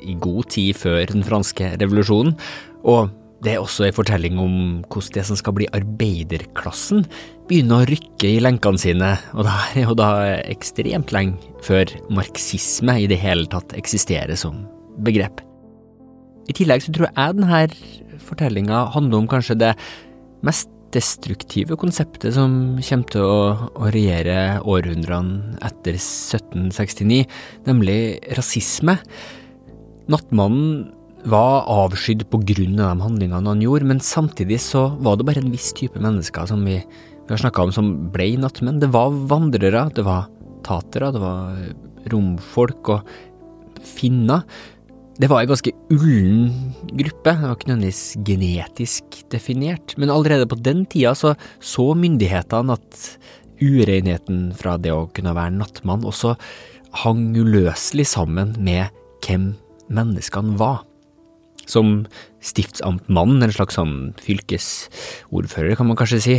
i 0.00 0.16
god 0.20 0.50
tid 0.54 0.78
før 0.80 1.04
den 1.10 1.24
franske 1.26 1.74
revolusjonen. 1.76 2.36
Og 2.88 3.10
det 3.44 3.54
er 3.54 3.62
også 3.62 3.86
en 3.86 3.96
fortelling 3.96 4.40
om 4.40 4.56
hvordan 4.90 5.14
det 5.16 5.26
som 5.28 5.38
skal 5.38 5.54
bli 5.56 5.68
arbeiderklassen, 5.76 7.06
begynner 7.48 7.82
å 7.82 7.88
rykke 7.88 8.28
i 8.28 8.42
lenkene 8.42 8.80
sine, 8.80 9.12
og 9.34 9.46
det 9.46 9.54
er 9.80 9.86
jo 9.86 9.96
da 9.98 10.10
ekstremt 10.42 11.14
lenge 11.14 11.54
før 11.64 11.90
marxisme 12.12 12.98
i 13.00 13.08
det 13.10 13.20
hele 13.20 13.48
tatt 13.50 13.74
eksisterer 13.78 14.36
som 14.38 14.64
begrep. 15.06 15.40
I 16.50 16.56
tillegg 16.56 16.84
så 16.84 16.92
tror 16.94 17.10
jeg 17.10 17.38
denne 17.38 18.20
fortellinga 18.26 18.84
handler 18.94 19.22
om 19.22 19.30
kanskje 19.30 19.58
det 19.60 19.72
mest 20.46 20.70
destruktive 20.94 21.76
konseptet 21.80 22.34
som 22.36 22.78
kommer 22.82 23.10
til 23.12 23.26
å, 23.26 23.90
regjere 23.90 24.60
århundrene 24.66 25.58
etter 25.66 25.98
1769, 25.98 27.24
nemlig 27.68 28.00
rasisme. 28.38 28.96
Nattmannen 30.10 30.90
var 31.30 31.68
avskydd 31.68 32.24
på 32.32 32.40
grunn 32.48 32.80
av 32.80 32.94
de 32.94 33.04
handlingene 33.04 33.52
han 33.52 33.62
gjorde, 33.64 33.88
men 33.92 34.02
samtidig 34.04 34.60
så 34.64 34.88
var 35.04 35.18
det 35.18 35.28
bare 35.28 35.42
en 35.44 35.52
viss 35.52 35.70
type 35.76 36.00
mennesker 36.00 36.48
som 36.48 36.64
vi, 36.66 36.78
vi 36.80 37.32
har 37.34 37.42
snakka 37.42 37.66
om 37.66 37.74
som 37.76 37.92
ble 38.14 38.32
nattmenn. 38.40 38.80
Det 38.82 38.90
var 38.94 39.12
vandrere, 39.30 39.86
det 39.94 40.06
var 40.06 40.30
tatere, 40.66 41.12
det 41.14 41.22
var 41.22 42.10
romfolk 42.10 42.94
og 42.96 43.16
finner 43.84 44.44
det 45.20 45.28
var 45.28 45.42
en 45.42 45.50
ganske 45.50 45.72
ullen 45.92 46.46
gruppe, 46.96 47.34
det 47.34 47.44
var 47.44 47.56
ikke 47.58 47.68
nødvendigvis 47.68 48.04
genetisk 48.24 49.18
definert, 49.32 49.92
men 50.00 50.12
allerede 50.12 50.48
på 50.48 50.56
den 50.56 50.86
tida 50.88 51.12
så, 51.18 51.34
så 51.60 51.90
myndighetene 51.92 52.76
at 52.78 53.02
urenheten 53.60 54.48
fra 54.56 54.78
det 54.80 54.94
å 54.94 55.10
kunne 55.12 55.34
være 55.36 55.58
nattmann 55.58 56.06
også 56.08 56.34
hang 57.02 57.34
uløselig 57.36 58.08
sammen 58.08 58.54
med 58.64 58.88
hvem 59.26 59.52
menneskene 59.92 60.56
var. 60.60 60.86
Som 61.68 62.06
stiftsamtmann, 62.42 63.42
en 63.44 63.52
slags 63.54 63.76
sånn 63.76 64.14
fylkesordfører 64.24 65.76
kan 65.78 65.90
man 65.90 66.00
kanskje 66.00 66.22
si, 66.24 66.38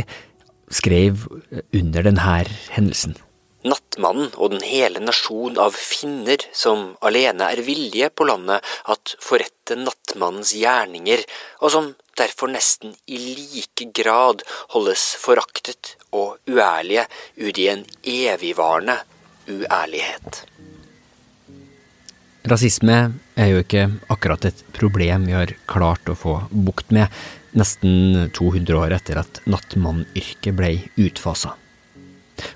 skrev 0.74 1.28
under 1.70 2.08
denne 2.08 2.40
hendelsen. 2.74 3.14
Nattmannen 3.62 4.32
og 4.34 4.56
den 4.56 4.64
hele 4.66 4.98
nasjon 5.02 5.58
av 5.62 5.76
finner 5.78 6.42
som 6.56 6.96
alene 7.04 7.52
er 7.54 7.62
villige 7.62 8.08
på 8.10 8.26
landet 8.26 8.64
at 8.90 9.14
forrette 9.22 9.76
nattmannens 9.78 10.50
gjerninger, 10.58 11.22
og 11.62 11.74
som 11.74 11.92
derfor 12.18 12.50
nesten 12.50 12.96
i 13.06 13.20
like 13.22 13.86
grad 13.94 14.42
holdes 14.74 15.12
foraktet 15.22 15.94
og 16.10 16.40
uærlige 16.50 17.06
ut 17.38 17.62
i 17.62 17.68
en 17.70 17.86
evigvarende 18.02 18.98
uærlighet. 19.46 20.42
Rasisme 22.50 22.96
er 23.38 23.52
jo 23.52 23.62
ikke 23.62 23.86
akkurat 24.10 24.50
et 24.50 24.64
problem 24.74 25.28
vi 25.28 25.38
har 25.38 25.54
klart 25.70 26.10
å 26.10 26.18
få 26.18 26.40
bukt 26.50 26.90
med 26.90 27.06
nesten 27.54 28.32
200 28.34 28.74
år 28.80 28.96
etter 28.98 29.20
at 29.22 29.42
nattmannyrket 29.46 30.56
ble 30.58 30.72
utfasa. 30.98 31.54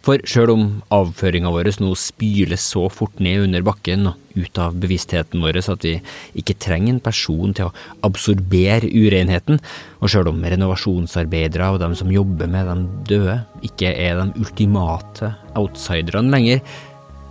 For 0.07 0.23
sjøl 0.29 0.53
om 0.55 0.65
avføringa 0.95 1.51
vår 1.53 1.69
nå 1.83 1.93
spyles 1.99 2.65
så 2.73 2.87
fort 2.93 3.21
ned 3.23 3.45
under 3.47 3.65
bakken 3.67 4.09
og 4.11 4.37
ut 4.37 4.59
av 4.61 4.77
bevisstheten 4.81 5.43
vår 5.45 5.59
at 5.62 5.85
vi 5.87 5.95
ikke 6.39 6.57
trenger 6.62 6.95
en 6.95 7.03
person 7.05 7.55
til 7.57 7.69
å 7.69 7.75
absorbere 8.07 8.89
urenheten, 8.89 9.61
og 10.01 10.12
sjøl 10.12 10.31
om 10.33 10.43
renovasjonsarbeidere 10.45 11.71
og 11.73 11.81
dem 11.83 11.97
som 11.99 12.12
jobber 12.12 12.51
med 12.51 12.71
de 12.71 12.77
døde 13.12 13.39
ikke 13.67 13.93
er 13.93 14.21
de 14.21 14.43
ultimate 14.43 15.33
outsiderne 15.59 16.33
lenger, 16.35 16.62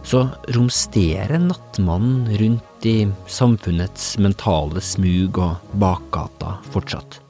så 0.05 0.27
romsterer 0.53 1.41
nattmannen 1.41 2.27
rundt 2.37 2.85
i 2.85 2.97
samfunnets 3.31 4.13
mentale 4.21 4.83
smug 4.85 5.39
og 5.41 5.77
bakgata 5.81 6.59
fortsatt. 6.73 7.21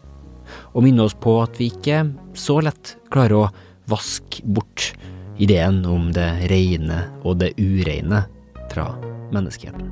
Og 0.75 0.83
minner 0.83 1.07
oss 1.07 1.15
på 1.15 1.37
at 1.39 1.55
vi 1.59 1.69
ikke 1.71 2.03
så 2.35 2.59
lett 2.63 2.97
klarer 3.13 3.45
å 3.45 3.51
Vask 3.85 4.41
bort 4.43 4.93
ideen 5.37 5.85
om 5.85 6.09
det 6.13 6.25
rene 6.49 7.03
og 7.21 7.37
det 7.43 7.51
ureine 7.59 8.23
fra 8.71 8.87
menneskeheten. 9.35 9.91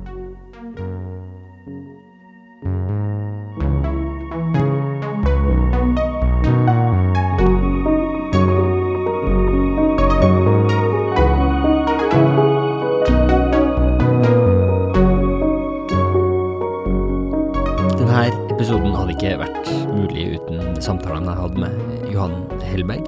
Denne 17.94 18.26
episoden 18.50 18.90
hadde 18.98 19.14
ikke 19.14 19.36
vært 19.38 19.74
mulig 19.94 20.26
uten 20.34 20.82
samtalen 20.82 21.30
jeg 21.30 21.38
hadde 21.44 21.62
med 21.62 22.10
Johan 22.10 22.40
Helberg. 22.66 23.06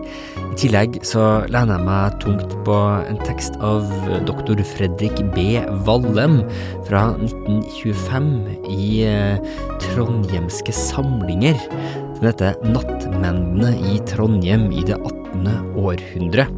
I 0.57 0.61
tillegg 0.63 0.95
så 1.05 1.23
lener 1.53 1.77
jeg 1.77 1.85
meg 1.85 2.15
tungt 2.23 2.53
på 2.65 2.77
en 3.05 3.19
tekst 3.27 3.59
av 3.61 3.91
doktor 4.25 4.57
Fredrik 4.65 5.19
B. 5.35 5.59
Vallem 5.85 6.39
fra 6.87 7.11
1925 7.19 8.31
i 8.73 8.89
eh, 9.05 9.53
Trondhjemske 9.85 10.73
samlinger. 10.73 11.61
Den 12.17 12.31
heter 12.31 12.57
Nattmennene 12.73 13.75
i 13.93 14.01
Trondheim 14.09 14.71
i 14.73 14.81
det 14.89 14.97
18. 14.97 15.45
århundre. 15.77 16.49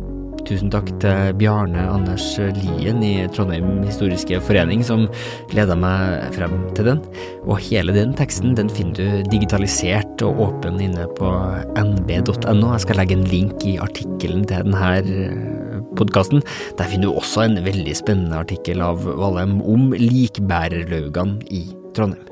Tusen 0.49 0.71
takk 0.73 0.89
til 1.03 1.35
Bjarne 1.37 1.83
Anders 1.93 2.25
Lien 2.57 3.03
i 3.05 3.27
Trondheim 3.35 3.83
Historiske 3.85 4.39
Forening 4.47 4.81
som 4.87 5.03
leda 5.53 5.77
meg 5.77 6.31
frem 6.33 6.55
til 6.79 6.89
den. 6.89 7.03
Og 7.45 7.61
hele 7.67 7.93
den 7.93 8.15
teksten 8.17 8.57
den 8.57 8.71
finner 8.73 8.97
du 8.97 9.29
digitalisert 9.29 10.25
og 10.25 10.41
åpen 10.47 10.81
inne 10.81 11.05
på 11.19 11.29
nb.no. 11.77 12.73
Jeg 12.73 12.85
skal 12.87 13.01
legge 13.03 13.19
en 13.19 13.29
link 13.29 13.69
i 13.69 13.77
artikkelen 13.85 14.49
til 14.49 14.65
denne 14.65 15.85
podkasten. 16.01 16.41
Der 16.81 16.89
finner 16.89 17.11
du 17.11 17.21
også 17.21 17.45
en 17.45 17.61
veldig 17.69 18.01
spennende 18.01 18.41
artikkel 18.41 18.81
av 18.81 19.05
Valheim 19.05 19.59
om 19.61 19.93
likbærerlaugene 19.93 21.45
i 21.53 21.67
Trondheim. 21.93 22.25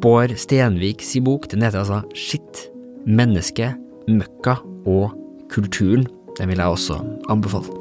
Bård 0.00 0.38
Stenvik 0.40 1.04
sin 1.04 1.28
bok 1.28 1.50
den 1.52 1.68
heter 1.68 1.84
altså 1.84 2.00
Skitt, 2.16 2.70
menneske, 3.04 3.74
møkka 4.08 4.62
og 4.88 5.12
kulturen. 5.52 6.08
Den 6.38 6.50
vil 6.52 6.62
jeg 6.62 6.74
også 6.78 7.00
anbefale. 7.32 7.74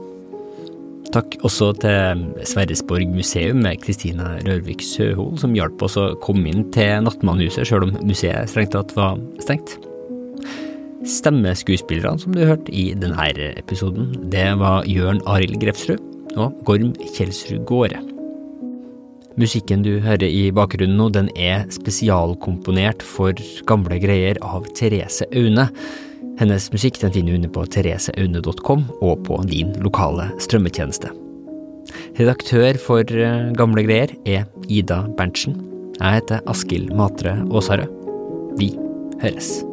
Takk 1.13 1.37
også 1.47 1.69
til 1.79 2.23
Sverresborg 2.49 3.07
museum 3.13 3.61
med 3.63 3.79
Kristina 3.83 4.33
Rørvik 4.43 4.83
Søhol, 4.83 5.37
som 5.39 5.55
hjalp 5.55 5.81
oss 5.87 5.95
å 5.99 6.09
komme 6.23 6.51
inn 6.51 6.65
til 6.75 7.05
Nattmannhuset, 7.05 7.63
sjøl 7.69 7.87
om 7.87 7.95
museet 8.09 8.51
strengt 8.51 8.75
tatt 8.75 8.91
var 8.97 9.15
stengt. 9.43 9.77
Stemmeskuespillerne 11.07 12.19
som 12.19 12.35
du 12.35 12.43
hørte 12.43 12.73
i 12.75 12.89
denne 12.99 13.29
episoden, 13.53 14.11
det 14.33 14.49
var 14.59 14.83
Jørn 14.89 15.23
Arild 15.29 15.61
Grefsrud 15.63 16.03
og 16.35 16.59
Gorm 16.67 16.91
Kjelsrud 17.15 17.63
Gårde. 17.69 18.16
Musikken 19.38 19.84
du 19.86 20.00
hører 20.02 20.26
i 20.26 20.47
bakgrunnen 20.50 20.97
nå, 20.97 21.12
den 21.13 21.28
er 21.38 21.67
spesialkomponert 21.69 23.04
for 23.06 23.38
gamle 23.69 24.00
greier 24.02 24.39
av 24.41 24.65
Therese 24.73 25.28
Aune. 25.30 25.67
Hennes 26.41 26.65
musikk 26.73 26.97
den 27.04 27.13
finner 27.13 27.36
du 27.36 27.39
inne 27.43 27.52
på 27.54 27.67
thereseaune.com 27.69 28.88
og 28.97 29.23
på 29.30 29.38
din 29.50 29.76
lokale 29.86 30.32
strømmetjeneste. 30.41 31.13
Redaktør 32.17 32.82
for 32.82 33.06
eh, 33.06 33.54
Gamle 33.58 33.86
greier 33.86 34.17
er 34.26 34.50
Ida 34.67 35.04
Berntsen. 35.17 35.62
Jeg 36.02 36.19
heter 36.19 36.41
Askild 36.50 36.93
Matre 36.97 37.38
Aasarød. 37.45 37.93
Vi 38.58 38.73
høres. 39.21 39.66